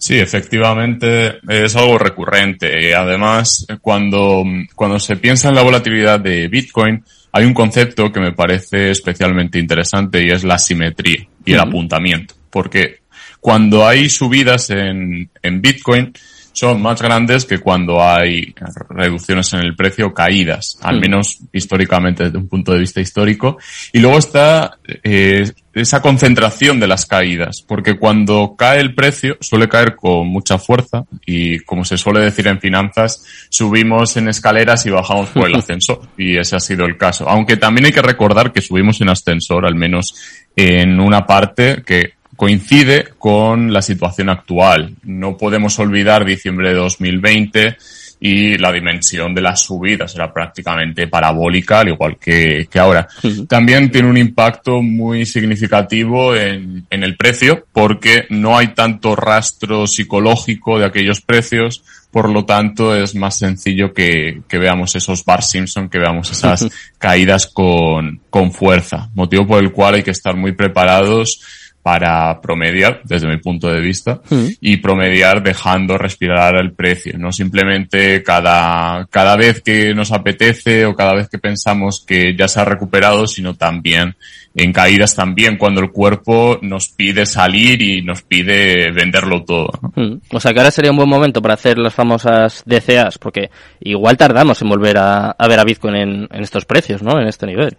Sí, 0.00 0.18
efectivamente 0.18 1.40
es 1.46 1.76
algo 1.76 1.98
recurrente. 1.98 2.94
Además, 2.94 3.66
cuando, 3.82 4.42
cuando 4.74 4.98
se 4.98 5.16
piensa 5.16 5.50
en 5.50 5.54
la 5.54 5.62
volatilidad 5.62 6.18
de 6.18 6.48
Bitcoin, 6.48 7.04
hay 7.32 7.44
un 7.44 7.52
concepto 7.52 8.10
que 8.10 8.18
me 8.18 8.32
parece 8.32 8.92
especialmente 8.92 9.58
interesante 9.58 10.24
y 10.24 10.30
es 10.30 10.42
la 10.42 10.58
simetría 10.58 11.26
y 11.44 11.52
el 11.52 11.60
apuntamiento. 11.60 12.34
Porque 12.48 13.00
cuando 13.40 13.86
hay 13.86 14.08
subidas 14.08 14.70
en, 14.70 15.28
en 15.42 15.60
Bitcoin, 15.60 16.14
son 16.60 16.82
más 16.82 17.00
grandes 17.00 17.46
que 17.46 17.56
cuando 17.56 18.02
hay 18.04 18.54
reducciones 18.90 19.50
en 19.54 19.60
el 19.60 19.74
precio, 19.74 20.12
caídas, 20.12 20.78
al 20.82 20.98
hmm. 20.98 21.00
menos 21.00 21.38
históricamente 21.54 22.24
desde 22.24 22.36
un 22.36 22.48
punto 22.48 22.74
de 22.74 22.80
vista 22.80 23.00
histórico. 23.00 23.56
Y 23.94 24.00
luego 24.00 24.18
está 24.18 24.76
eh, 25.02 25.50
esa 25.72 26.02
concentración 26.02 26.78
de 26.78 26.86
las 26.86 27.06
caídas, 27.06 27.64
porque 27.66 27.96
cuando 27.96 28.56
cae 28.58 28.78
el 28.78 28.94
precio 28.94 29.38
suele 29.40 29.70
caer 29.70 29.96
con 29.96 30.26
mucha 30.26 30.58
fuerza 30.58 31.06
y 31.24 31.60
como 31.60 31.82
se 31.86 31.96
suele 31.96 32.20
decir 32.20 32.46
en 32.46 32.60
finanzas, 32.60 33.24
subimos 33.48 34.18
en 34.18 34.28
escaleras 34.28 34.84
y 34.84 34.90
bajamos 34.90 35.30
por 35.30 35.48
el 35.48 35.54
ascensor 35.58 36.02
y 36.18 36.36
ese 36.36 36.56
ha 36.56 36.60
sido 36.60 36.84
el 36.84 36.98
caso. 36.98 37.26
Aunque 37.26 37.56
también 37.56 37.86
hay 37.86 37.92
que 37.92 38.02
recordar 38.02 38.52
que 38.52 38.60
subimos 38.60 39.00
en 39.00 39.08
ascensor, 39.08 39.64
al 39.64 39.76
menos 39.76 40.14
en 40.54 41.00
una 41.00 41.24
parte 41.24 41.82
que 41.86 42.19
coincide 42.40 43.04
con 43.18 43.70
la 43.70 43.82
situación 43.82 44.30
actual. 44.30 44.94
No 45.02 45.36
podemos 45.36 45.78
olvidar 45.78 46.24
diciembre 46.24 46.70
de 46.70 46.76
2020 46.76 47.76
y 48.18 48.56
la 48.56 48.72
dimensión 48.72 49.34
de 49.34 49.42
las 49.42 49.60
subidas 49.60 50.14
era 50.14 50.32
prácticamente 50.32 51.06
parabólica, 51.06 51.80
al 51.80 51.88
igual 51.88 52.16
que, 52.18 52.66
que 52.70 52.78
ahora. 52.78 53.06
También 53.46 53.90
tiene 53.90 54.08
un 54.08 54.16
impacto 54.16 54.80
muy 54.80 55.26
significativo 55.26 56.34
en, 56.34 56.86
en, 56.88 57.04
el 57.04 57.14
precio, 57.14 57.66
porque 57.74 58.24
no 58.30 58.56
hay 58.56 58.68
tanto 58.68 59.14
rastro 59.14 59.86
psicológico 59.86 60.78
de 60.78 60.86
aquellos 60.86 61.20
precios, 61.20 61.84
por 62.10 62.30
lo 62.30 62.46
tanto 62.46 62.96
es 62.96 63.14
más 63.14 63.36
sencillo 63.36 63.92
que, 63.92 64.40
que 64.48 64.56
veamos 64.56 64.96
esos 64.96 65.26
Bar 65.26 65.42
Simpson, 65.42 65.90
que 65.90 65.98
veamos 65.98 66.30
esas 66.30 66.66
caídas 66.98 67.48
con, 67.48 68.22
con 68.30 68.50
fuerza, 68.50 69.10
motivo 69.12 69.46
por 69.46 69.62
el 69.62 69.72
cual 69.72 69.96
hay 69.96 70.02
que 70.02 70.12
estar 70.12 70.36
muy 70.36 70.52
preparados 70.52 71.42
para 71.82 72.40
promediar, 72.40 73.00
desde 73.04 73.26
mi 73.26 73.38
punto 73.38 73.68
de 73.68 73.80
vista, 73.80 74.20
mm. 74.28 74.46
y 74.60 74.76
promediar 74.78 75.42
dejando 75.42 75.96
respirar 75.96 76.56
el 76.56 76.72
precio, 76.72 77.18
no 77.18 77.32
simplemente 77.32 78.22
cada, 78.22 79.06
cada 79.10 79.36
vez 79.36 79.62
que 79.62 79.94
nos 79.94 80.12
apetece 80.12 80.84
o 80.84 80.94
cada 80.94 81.14
vez 81.14 81.28
que 81.28 81.38
pensamos 81.38 82.04
que 82.06 82.36
ya 82.36 82.48
se 82.48 82.60
ha 82.60 82.64
recuperado, 82.64 83.26
sino 83.26 83.54
también 83.54 84.14
en 84.54 84.72
caídas 84.72 85.14
también 85.14 85.56
cuando 85.56 85.80
el 85.80 85.90
cuerpo 85.90 86.58
nos 86.60 86.88
pide 86.88 87.24
salir 87.24 87.80
y 87.82 88.02
nos 88.02 88.22
pide 88.22 88.90
venderlo 88.90 89.44
todo. 89.44 89.70
Mm. 89.94 90.16
O 90.32 90.40
sea 90.40 90.52
que 90.52 90.58
ahora 90.58 90.70
sería 90.70 90.90
un 90.90 90.96
buen 90.96 91.08
momento 91.08 91.40
para 91.40 91.54
hacer 91.54 91.78
las 91.78 91.94
famosas 91.94 92.62
DCAs, 92.66 93.18
porque 93.18 93.50
igual 93.80 94.16
tardamos 94.16 94.60
en 94.60 94.68
volver 94.68 94.98
a, 94.98 95.30
a 95.30 95.48
ver 95.48 95.60
a 95.60 95.64
Bitcoin 95.64 95.94
en, 95.94 96.28
en 96.30 96.42
estos 96.42 96.64
precios, 96.64 97.02
¿no? 97.02 97.20
En 97.20 97.28
este 97.28 97.46
nivel. 97.46 97.76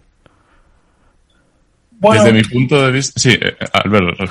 Desde 2.10 2.32
mi 2.32 2.42
punto 2.42 2.82
de 2.84 2.90
vista, 2.90 3.20
sí, 3.20 3.30
eh, 3.30 3.54
Alberto. 3.72 4.24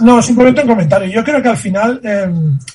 No, 0.02 0.20
simplemente 0.20 0.62
un 0.62 0.68
comentario. 0.68 1.08
Yo 1.08 1.22
creo 1.22 1.40
que 1.40 1.48
al 1.48 1.56
final 1.56 2.00
eh, 2.02 2.28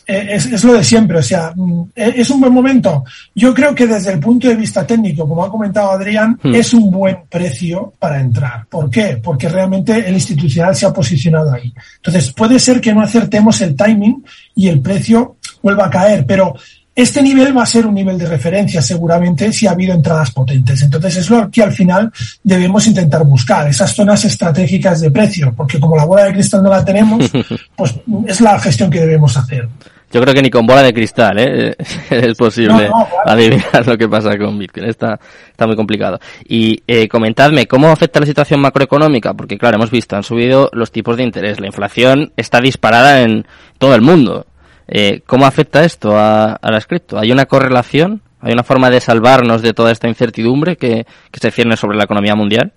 eh, 0.08 0.28
es, 0.32 0.46
es, 0.46 0.64
lo 0.64 0.74
de 0.74 0.84
siempre, 0.84 1.18
o 1.18 1.24
sea, 1.24 1.52
mm, 1.56 1.84
es 1.96 2.30
un 2.30 2.40
buen 2.40 2.54
momento. 2.54 3.04
Yo 3.36 3.54
creo 3.54 3.76
que 3.76 3.86
desde 3.86 4.14
el 4.14 4.20
punto 4.20 4.48
de 4.48 4.56
vista 4.56 4.88
técnico, 4.88 5.28
como 5.28 5.44
ha 5.44 5.52
comentado 5.52 5.92
Adrián, 5.92 6.40
hmm. 6.42 6.56
es 6.56 6.74
un 6.74 6.90
buen 6.90 7.18
precio 7.30 7.94
para 8.00 8.20
entrar. 8.22 8.66
¿Por 8.68 8.90
qué? 8.90 9.20
Porque 9.22 9.50
realmente 9.50 10.08
el 10.08 10.14
institucional 10.14 10.76
se 10.76 10.86
ha 10.86 10.94
posicionado 10.94 11.54
ahí. 11.54 11.74
Entonces, 11.98 12.32
puede 12.32 12.60
ser 12.60 12.80
que 12.80 12.94
no 12.94 13.02
acertemos 13.02 13.60
el 13.62 13.76
timing 13.76 14.24
y 14.56 14.68
el 14.70 14.82
precio 14.82 15.38
vuelva 15.62 15.88
a 15.88 15.90
caer, 15.90 16.26
pero 16.26 16.54
Este 17.00 17.22
nivel 17.22 17.58
va 17.58 17.64
a 17.64 17.66
ser 17.66 17.86
un 17.86 17.94
nivel 17.94 18.18
de 18.18 18.26
referencia 18.26 18.82
seguramente 18.82 19.54
si 19.54 19.66
ha 19.66 19.72
habido 19.72 19.94
entradas 19.94 20.32
potentes. 20.32 20.82
Entonces 20.82 21.16
es 21.16 21.30
lo 21.30 21.50
que 21.50 21.64
al 21.64 21.72
final 21.72 22.12
debemos 22.44 22.86
intentar 22.88 23.24
buscar, 23.24 23.70
esas 23.70 23.96
zonas 23.96 24.26
estratégicas 24.26 25.00
de 25.00 25.10
precio, 25.10 25.54
porque 25.56 25.80
como 25.80 25.96
la 25.96 26.04
bola 26.04 26.26
de 26.26 26.34
cristal 26.34 26.62
no 26.62 26.70
la 26.70 26.84
tenemos, 26.84 27.32
pues 27.78 27.96
es 28.28 28.42
la 28.42 28.60
gestión 28.60 28.90
que 28.90 29.00
debemos 29.00 29.38
hacer. 29.38 29.70
Yo 30.12 30.20
creo 30.20 30.34
que 30.34 30.42
ni 30.42 30.50
con 30.50 30.68
bola 30.68 30.84
de 30.84 30.94
cristal 30.94 31.40
¿eh? 31.40 31.78
es 32.10 32.36
posible 32.36 32.90
adivinar 33.26 33.88
lo 33.88 33.98
que 33.98 34.10
pasa 34.10 34.38
con 34.38 34.60
Bitcoin. 34.60 34.90
Está, 34.90 35.18
está 35.52 35.68
muy 35.68 35.78
complicado. 35.78 36.20
Y 36.50 36.84
eh, 36.86 37.08
comentadme, 37.08 37.66
¿cómo 37.66 37.88
afecta 37.88 38.20
la 38.20 38.26
situación 38.26 38.60
macroeconómica? 38.60 39.34
Porque 39.36 39.58
claro, 39.58 39.78
hemos 39.78 39.90
visto, 39.90 40.18
han 40.18 40.24
subido 40.24 40.70
los 40.74 40.92
tipos 40.92 41.16
de 41.16 41.24
interés. 41.24 41.62
La 41.62 41.68
inflación 41.68 42.34
está 42.36 42.60
disparada 42.60 43.22
en 43.22 43.48
todo 43.78 43.96
el 43.96 44.02
mundo. 44.02 44.48
Eh, 44.92 45.22
¿Cómo 45.26 45.46
afecta 45.46 45.86
esto 45.86 46.18
a, 46.18 46.54
a 46.54 46.72
las 46.72 46.88
cripto? 46.88 47.20
¿Hay 47.20 47.32
una 47.32 47.46
correlación? 47.46 48.22
¿Hay 48.42 48.54
una 48.54 48.64
forma 48.64 48.90
de 48.90 49.02
salvarnos 49.02 49.62
de 49.62 49.74
toda 49.74 49.92
esta 49.92 50.08
incertidumbre 50.08 50.78
que, 50.78 51.06
que 51.32 51.40
se 51.40 51.52
cierne 51.52 51.78
sobre 51.78 51.98
la 51.98 52.06
economía 52.06 52.36
mundial? 52.36 52.74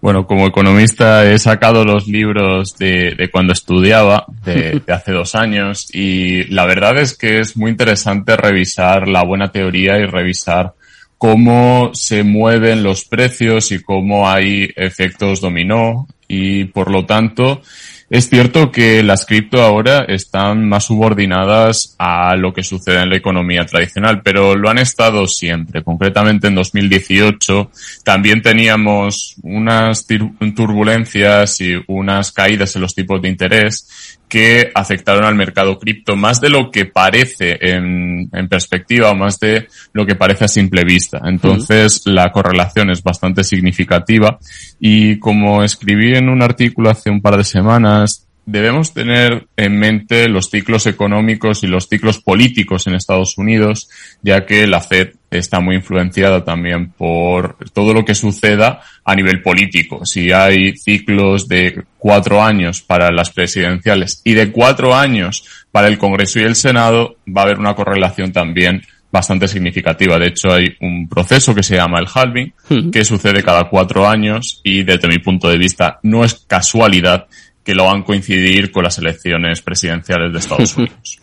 Bueno, 0.00 0.26
como 0.26 0.46
economista 0.46 1.30
he 1.30 1.38
sacado 1.38 1.84
los 1.84 2.06
libros 2.06 2.76
de, 2.78 3.14
de 3.16 3.30
cuando 3.30 3.52
estudiaba, 3.52 4.24
de, 4.44 4.80
de, 4.86 4.92
hace 4.92 5.12
dos 5.12 5.34
años, 5.34 5.88
y 5.92 6.44
la 6.44 6.64
verdad 6.66 6.98
es 6.98 7.16
que 7.16 7.40
es 7.40 7.56
muy 7.56 7.70
interesante 7.70 8.36
revisar 8.36 9.08
la 9.08 9.24
buena 9.24 9.52
teoría 9.52 9.98
y 9.98 10.06
revisar 10.06 10.72
cómo 11.18 11.90
se 11.92 12.22
mueven 12.22 12.82
los 12.82 13.04
precios 13.04 13.72
y 13.72 13.82
cómo 13.82 14.28
hay 14.28 14.70
efectos 14.74 15.42
dominó, 15.42 16.06
y 16.26 16.64
por 16.64 16.90
lo 16.90 17.04
tanto, 17.04 17.60
es 18.10 18.28
cierto 18.28 18.72
que 18.72 19.04
las 19.04 19.24
cripto 19.24 19.62
ahora 19.62 20.04
están 20.08 20.68
más 20.68 20.86
subordinadas 20.86 21.94
a 21.96 22.34
lo 22.34 22.52
que 22.52 22.64
sucede 22.64 23.00
en 23.02 23.10
la 23.10 23.16
economía 23.16 23.64
tradicional, 23.64 24.20
pero 24.22 24.56
lo 24.56 24.68
han 24.68 24.78
estado 24.78 25.28
siempre. 25.28 25.84
Concretamente 25.84 26.48
en 26.48 26.56
2018 26.56 27.70
también 28.02 28.42
teníamos 28.42 29.36
unas 29.44 30.08
turbulencias 30.56 31.60
y 31.60 31.74
unas 31.86 32.32
caídas 32.32 32.74
en 32.74 32.82
los 32.82 32.96
tipos 32.96 33.22
de 33.22 33.28
interés 33.28 34.09
que 34.30 34.70
afectaron 34.74 35.24
al 35.24 35.34
mercado 35.34 35.78
cripto 35.78 36.14
más 36.14 36.40
de 36.40 36.48
lo 36.48 36.70
que 36.70 36.86
parece 36.86 37.58
en, 37.60 38.30
en, 38.32 38.48
perspectiva 38.48 39.10
o 39.10 39.14
más 39.16 39.40
de 39.40 39.66
lo 39.92 40.06
que 40.06 40.14
parece 40.14 40.44
a 40.44 40.48
simple 40.48 40.84
vista. 40.84 41.20
Entonces, 41.24 42.06
uh 42.06 42.10
-huh. 42.10 42.14
la 42.14 42.30
correlación 42.30 42.90
es 42.90 43.02
bastante 43.02 43.42
significativa 43.42 44.38
y 44.78 45.18
como 45.18 45.64
escribí 45.64 46.14
en 46.16 46.28
un 46.28 46.42
artículo 46.42 46.90
hace 46.90 47.10
un 47.10 47.20
par 47.20 47.36
de 47.36 47.44
semanas, 47.44 48.28
debemos 48.46 48.94
tener 48.94 49.48
en 49.56 49.78
mente 49.78 50.28
los 50.28 50.48
ciclos 50.48 50.86
económicos 50.86 51.62
y 51.64 51.66
los 51.66 51.88
ciclos 51.88 52.18
políticos 52.20 52.86
en 52.86 52.94
Estados 52.94 53.36
Unidos, 53.36 53.88
ya 54.22 54.46
que 54.46 54.66
la 54.66 54.80
Fed 54.80 55.14
está 55.30 55.60
muy 55.60 55.76
influenciada 55.76 56.44
también 56.44 56.90
por 56.90 57.56
todo 57.72 57.94
lo 57.94 58.04
que 58.04 58.14
suceda 58.14 58.80
a 59.04 59.14
nivel 59.14 59.42
político. 59.42 60.04
Si 60.04 60.32
hay 60.32 60.76
ciclos 60.76 61.48
de 61.48 61.84
cuatro 61.98 62.42
años 62.42 62.82
para 62.82 63.10
las 63.10 63.30
presidenciales 63.30 64.20
y 64.24 64.34
de 64.34 64.50
cuatro 64.50 64.94
años 64.94 65.44
para 65.70 65.88
el 65.88 65.98
Congreso 65.98 66.40
y 66.40 66.44
el 66.44 66.56
Senado, 66.56 67.16
va 67.28 67.42
a 67.42 67.44
haber 67.44 67.58
una 67.58 67.74
correlación 67.74 68.32
también 68.32 68.82
bastante 69.12 69.48
significativa. 69.48 70.18
De 70.18 70.28
hecho, 70.28 70.52
hay 70.52 70.76
un 70.80 71.08
proceso 71.08 71.54
que 71.54 71.62
se 71.62 71.76
llama 71.76 71.98
el 71.98 72.06
halving, 72.12 72.52
que 72.92 73.04
sucede 73.04 73.42
cada 73.42 73.64
cuatro 73.64 74.08
años 74.08 74.60
y 74.62 74.82
desde 74.82 75.08
mi 75.08 75.18
punto 75.18 75.48
de 75.48 75.58
vista 75.58 75.98
no 76.02 76.24
es 76.24 76.34
casualidad 76.46 77.26
que 77.64 77.74
lo 77.74 77.84
van 77.84 78.02
a 78.02 78.04
coincidir 78.04 78.70
con 78.70 78.84
las 78.84 78.98
elecciones 78.98 79.60
presidenciales 79.62 80.32
de 80.32 80.38
Estados 80.38 80.76
Unidos. 80.76 81.18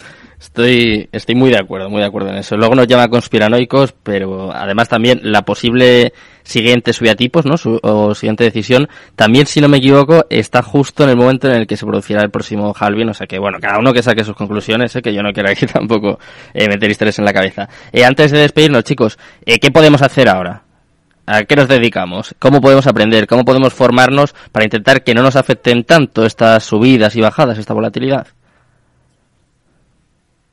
Estoy, 0.58 1.08
estoy 1.12 1.36
muy 1.36 1.52
de 1.52 1.60
acuerdo, 1.60 1.88
muy 1.88 2.02
de 2.02 2.08
acuerdo 2.08 2.30
en 2.30 2.38
eso. 2.38 2.58
Luego 2.58 2.74
nos 2.74 2.88
llama 2.88 3.10
conspiranoicos, 3.10 3.91
pero 3.91 4.52
además 4.52 4.89
también 4.89 5.20
la 5.22 5.43
posible 5.43 6.13
siguiente 6.41 6.93
subida-tipos, 6.93 7.46
¿no? 7.46 7.58
Su, 7.58 7.80
o 7.84 8.15
siguiente 8.15 8.43
decisión, 8.43 8.89
también, 9.15 9.46
si 9.46 9.62
no 9.62 9.70
me 9.70 9.78
equivoco, 9.78 10.26
está 10.32 10.63
justo 10.63 11.04
en 11.04 11.12
el 11.12 11.15
momento 11.15 11.48
en 11.48 11.58
el 11.58 11.67
que 11.67 11.78
se 11.78 11.86
producirá 11.86 12.24
el 12.24 12.32
próximo 12.32 12.74
halving. 12.76 13.08
O 13.10 13.13
sea 13.13 13.28
que, 13.28 13.38
bueno, 13.38 13.60
cada 13.62 13.78
uno 13.78 13.93
que 13.93 14.02
saque 14.02 14.24
sus 14.24 14.36
conclusiones, 14.36 14.96
¿eh? 14.96 15.04
que 15.04 15.13
yo 15.13 15.22
no 15.22 15.32
quiero 15.32 15.48
aquí 15.52 15.67
tampoco 15.72 16.17
eh, 16.56 16.67
meter 16.67 16.89
historias 16.89 17.20
en 17.20 17.26
la 17.26 17.34
cabeza. 17.34 17.70
Eh, 17.91 18.04
antes 18.04 18.32
de 18.32 18.39
despedirnos, 18.39 18.84
chicos, 18.84 19.20
eh, 19.46 19.60
¿qué 19.60 19.70
podemos 19.70 20.02
hacer 20.02 20.28
ahora? 20.28 20.63
¿A 21.28 21.43
qué 21.43 21.56
nos 21.56 21.67
dedicamos? 21.67 22.34
¿Cómo 22.39 22.62
podemos 22.62 22.88
aprender? 22.88 23.28
¿Cómo 23.28 23.46
podemos 23.46 23.76
formarnos 23.76 24.34
para 24.52 24.65
intentar 24.65 25.04
que 25.04 25.13
no 25.13 25.22
nos 25.22 25.36
afecten 25.36 25.84
tanto 25.84 26.26
estas 26.26 26.63
subidas 26.63 27.15
y 27.15 27.22
bajadas, 27.22 27.60
esta 27.60 27.76
volatilidad? 27.76 28.26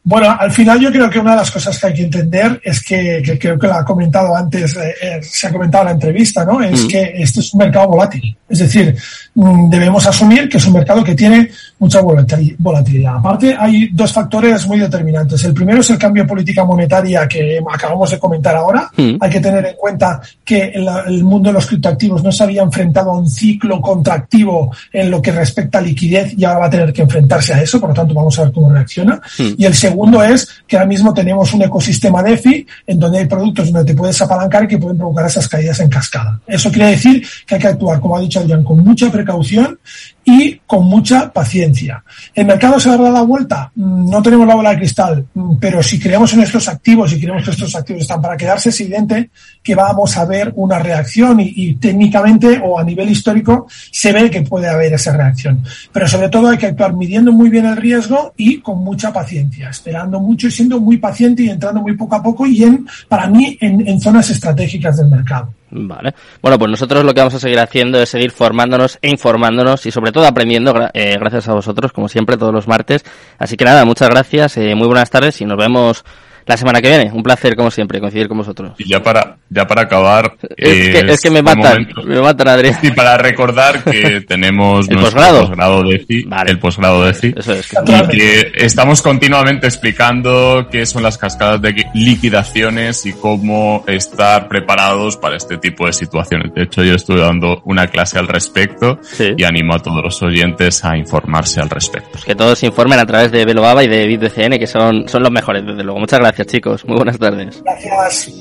Bueno, 0.06 0.36
al 0.38 0.52
final 0.52 0.78
yo 0.78 0.92
creo 0.92 1.08
que 1.08 1.18
una 1.18 1.30
de 1.30 1.38
las 1.38 1.50
cosas 1.50 1.78
que 1.78 1.86
hay 1.86 1.94
que 1.94 2.02
entender 2.02 2.60
es 2.62 2.82
que, 2.84 3.22
que 3.24 3.38
creo 3.38 3.58
que 3.58 3.66
lo 3.66 3.72
ha 3.72 3.84
comentado 3.86 4.36
antes, 4.36 4.76
eh, 4.76 5.18
se 5.22 5.46
ha 5.46 5.52
comentado 5.52 5.84
en 5.84 5.86
la 5.86 5.94
entrevista, 5.94 6.44
¿no? 6.44 6.60
Es 6.60 6.84
mm. 6.84 6.88
que 6.88 7.12
este 7.16 7.40
es 7.40 7.54
un 7.54 7.58
mercado 7.60 7.88
volátil. 7.88 8.36
Es 8.46 8.58
decir, 8.58 8.94
mm, 9.34 9.70
debemos 9.70 10.06
asumir 10.06 10.46
que 10.46 10.58
es 10.58 10.66
un 10.66 10.74
mercado 10.74 11.02
que 11.02 11.14
tiene 11.14 11.48
mucha 11.78 12.00
volatilidad. 12.00 13.16
Aparte, 13.16 13.54
hay 13.58 13.88
dos 13.92 14.12
factores 14.12 14.66
muy 14.66 14.78
determinantes. 14.78 15.44
El 15.44 15.52
primero 15.52 15.80
es 15.80 15.90
el 15.90 15.98
cambio 15.98 16.22
de 16.22 16.28
política 16.28 16.64
monetaria 16.64 17.26
que 17.28 17.58
acabamos 17.72 18.10
de 18.10 18.18
comentar 18.18 18.54
ahora. 18.56 18.90
Mm. 18.96 19.16
Hay 19.20 19.30
que 19.30 19.40
tener 19.40 19.66
en 19.66 19.76
cuenta 19.76 20.20
que 20.44 20.72
el, 20.74 20.88
el, 21.06 21.24
mundo 21.24 21.50
de 21.50 21.54
los 21.54 21.66
criptoactivos 21.66 22.22
no 22.22 22.30
se 22.30 22.44
había 22.44 22.62
enfrentado 22.62 23.10
a 23.10 23.18
un 23.18 23.28
ciclo 23.28 23.80
contractivo 23.80 24.70
en 24.92 25.10
lo 25.10 25.20
que 25.20 25.32
respecta 25.32 25.78
a 25.78 25.80
liquidez 25.80 26.34
y 26.36 26.44
ahora 26.44 26.60
va 26.60 26.66
a 26.66 26.70
tener 26.70 26.92
que 26.92 27.02
enfrentarse 27.02 27.54
a 27.54 27.62
eso. 27.62 27.80
Por 27.80 27.90
lo 27.90 27.94
tanto, 27.94 28.14
vamos 28.14 28.38
a 28.38 28.44
ver 28.44 28.52
cómo 28.52 28.70
reacciona. 28.70 29.20
Y 29.38 29.64
el 29.64 29.74
segundo 29.74 30.22
es 30.22 30.48
que 30.66 30.76
ahora 30.76 30.86
mismo 30.86 31.12
tenemos 31.12 31.52
un 31.52 31.62
ecosistema 31.62 32.22
DeFi 32.22 32.66
en 32.86 32.98
donde 32.98 33.18
hay 33.18 33.26
productos 33.26 33.72
donde 33.72 33.92
te 33.92 33.96
puedes 33.96 34.20
apalancar 34.22 34.64
y 34.64 34.68
que 34.68 34.78
pueden 34.78 34.96
provocar 34.96 35.26
esas 35.26 35.48
caídas 35.48 35.80
en 35.80 35.88
cascada. 35.88 36.40
Eso 36.46 36.70
quiere 36.70 36.90
decir 36.90 37.26
que 37.46 37.56
hay 37.56 37.60
que 37.60 37.68
actuar, 37.68 38.00
como 38.00 38.16
ha 38.16 38.20
dicho 38.20 38.40
Adrián, 38.40 38.62
con 38.62 38.78
mucha 38.78 39.10
precaución 39.10 39.78
y 40.24 40.60
con 40.66 40.86
mucha 40.86 41.32
paciencia. 41.32 42.02
¿El 42.34 42.46
mercado 42.46 42.80
se 42.80 42.88
dará 42.88 43.10
la 43.10 43.22
vuelta? 43.22 43.70
No 43.76 44.22
tenemos 44.22 44.46
la 44.46 44.54
bola 44.54 44.70
de 44.70 44.78
cristal, 44.78 45.26
pero 45.60 45.82
si 45.82 45.98
creemos 45.98 46.32
en 46.32 46.40
estos 46.40 46.68
activos 46.68 47.12
y 47.12 47.20
creemos 47.20 47.44
que 47.44 47.50
estos 47.50 47.74
activos 47.74 48.02
están 48.02 48.22
para 48.22 48.36
quedarse, 48.36 48.70
es 48.70 48.80
evidente 48.80 49.30
que 49.62 49.74
vamos 49.74 50.16
a 50.16 50.24
ver 50.24 50.52
una 50.56 50.78
reacción 50.78 51.40
y, 51.40 51.74
técnicamente 51.74 52.60
o 52.62 52.78
a 52.78 52.84
nivel 52.84 53.10
histórico 53.10 53.66
se 53.90 54.12
ve 54.12 54.30
que 54.30 54.42
puede 54.42 54.68
haber 54.68 54.94
esa 54.94 55.16
reacción. 55.16 55.62
Pero 55.92 56.08
sobre 56.08 56.28
todo 56.28 56.48
hay 56.48 56.58
que 56.58 56.66
actuar 56.66 56.94
midiendo 56.94 57.32
muy 57.32 57.50
bien 57.50 57.66
el 57.66 57.76
riesgo 57.76 58.32
y 58.36 58.58
con 58.58 58.78
mucha 58.78 59.12
paciencia, 59.12 59.70
esperando 59.70 60.20
mucho 60.20 60.48
y 60.48 60.50
siendo 60.50 60.80
muy 60.80 60.98
paciente 60.98 61.42
y 61.42 61.50
entrando 61.50 61.80
muy 61.80 61.96
poco 61.96 62.16
a 62.16 62.22
poco 62.22 62.46
y 62.46 62.62
en, 62.62 62.86
para 63.08 63.26
mí, 63.26 63.56
en 63.60 64.00
zonas 64.00 64.30
estratégicas 64.30 64.96
del 64.96 65.08
mercado. 65.08 65.52
Vale. 65.76 66.14
Bueno, 66.40 66.56
pues 66.56 66.70
nosotros 66.70 67.02
lo 67.02 67.12
que 67.12 67.20
vamos 67.20 67.34
a 67.34 67.40
seguir 67.40 67.58
haciendo 67.58 68.00
es 68.00 68.08
seguir 68.08 68.30
formándonos 68.30 68.96
e 69.02 69.10
informándonos 69.10 69.84
y 69.86 69.90
sobre 69.90 70.12
todo 70.12 70.24
aprendiendo 70.24 70.72
eh, 70.94 71.16
gracias 71.18 71.48
a 71.48 71.54
vosotros, 71.54 71.92
como 71.92 72.08
siempre, 72.08 72.36
todos 72.36 72.54
los 72.54 72.68
martes. 72.68 73.04
Así 73.38 73.56
que 73.56 73.64
nada, 73.64 73.84
muchas 73.84 74.08
gracias, 74.08 74.56
eh, 74.56 74.76
muy 74.76 74.86
buenas 74.86 75.10
tardes 75.10 75.40
y 75.40 75.44
nos 75.44 75.58
vemos 75.58 76.04
la 76.46 76.56
semana 76.56 76.80
que 76.82 76.88
viene. 76.88 77.10
Un 77.12 77.22
placer, 77.22 77.56
como 77.56 77.70
siempre, 77.70 78.00
coincidir 78.00 78.28
con 78.28 78.38
vosotros. 78.38 78.72
Y 78.78 78.88
ya 78.88 79.02
para, 79.02 79.36
ya 79.48 79.66
para 79.66 79.82
acabar. 79.82 80.34
Es, 80.56 80.68
que, 81.02 81.12
es 81.12 81.20
que 81.20 81.30
me 81.30 81.42
matan, 81.42 81.88
me 82.04 82.20
matan, 82.20 82.48
Adrián. 82.48 82.78
Y 82.82 82.90
para 82.90 83.16
recordar 83.18 83.82
que 83.84 84.20
tenemos 84.28 84.88
¿El 84.88 84.98
posgrado? 84.98 85.48
de 85.48 86.24
Vale. 86.26 86.50
el 86.50 86.58
posgrado 86.58 87.04
de 87.04 87.14
FI. 87.14 87.34
Eso 87.36 87.52
es. 87.52 87.68
Y 87.72 88.16
que 88.16 88.52
estamos 88.56 89.02
continuamente 89.02 89.66
explicando 89.66 90.68
qué 90.70 90.86
son 90.86 91.02
las 91.02 91.18
cascadas 91.18 91.60
de 91.62 91.74
liquidaciones 91.94 93.06
y 93.06 93.12
cómo 93.12 93.84
estar 93.86 94.48
preparados 94.48 95.16
para 95.16 95.36
este 95.36 95.58
tipo 95.58 95.86
de 95.86 95.92
situaciones. 95.92 96.52
De 96.54 96.62
hecho, 96.64 96.82
yo 96.82 96.94
estuve 96.94 97.20
dando 97.20 97.60
una 97.64 97.86
clase 97.86 98.18
al 98.18 98.28
respecto 98.28 98.98
Sí. 99.02 99.34
y 99.36 99.44
animo 99.44 99.74
a 99.74 99.78
todos 99.78 100.02
los 100.02 100.22
oyentes 100.22 100.84
a 100.84 100.96
informarse 100.96 101.60
al 101.60 101.70
respecto. 101.70 102.10
Pues 102.12 102.24
que 102.24 102.34
todos 102.34 102.58
se 102.58 102.66
informen 102.66 102.98
a 102.98 103.06
través 103.06 103.30
de 103.32 103.44
Belobaba 103.44 103.82
y 103.84 103.88
de 103.88 104.06
BitBCN, 104.06 104.58
que 104.58 104.66
son, 104.66 105.08
son 105.08 105.22
los 105.22 105.30
mejores, 105.32 105.64
desde 105.64 105.82
luego. 105.84 106.00
Muchas 106.00 106.18
gracias, 106.20 106.33
chicos. 106.42 106.84
Muy 106.84 106.96
buenas 106.96 107.18
tardes. 107.18 107.62
Gracias. 107.62 108.32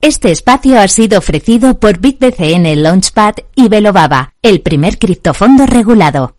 Este 0.00 0.30
espacio 0.30 0.78
ha 0.78 0.86
sido 0.86 1.18
ofrecido 1.18 1.80
por 1.80 1.98
BitBCN 1.98 2.82
Launchpad 2.82 3.36
y 3.56 3.68
Belobaba, 3.68 4.34
el 4.42 4.60
primer 4.60 4.98
criptofondo 4.98 5.64
regulado. 5.64 6.36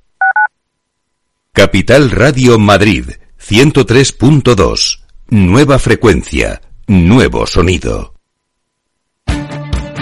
Capital 1.51 2.12
Radio 2.12 2.60
Madrid 2.60 3.05
103.2. 3.39 4.99
Nueva 5.29 5.79
frecuencia, 5.79 6.62
nuevo 6.88 7.47
sonido. 7.47 8.14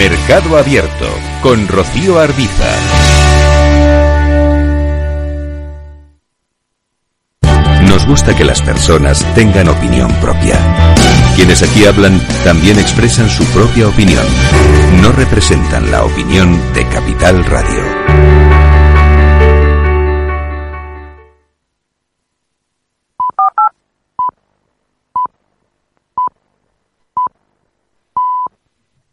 Mercado 0.00 0.56
Abierto 0.56 1.06
con 1.42 1.68
Rocío 1.68 2.18
Arbiza. 2.18 2.64
Nos 7.82 8.06
gusta 8.06 8.34
que 8.34 8.46
las 8.46 8.62
personas 8.62 9.22
tengan 9.34 9.68
opinión 9.68 10.10
propia. 10.22 10.58
Quienes 11.36 11.62
aquí 11.62 11.84
hablan 11.84 12.18
también 12.44 12.78
expresan 12.78 13.28
su 13.28 13.44
propia 13.52 13.88
opinión. 13.88 14.24
No 15.02 15.12
representan 15.12 15.90
la 15.90 16.02
opinión 16.02 16.58
de 16.72 16.86
Capital 16.88 17.44
Radio. 17.44 18.09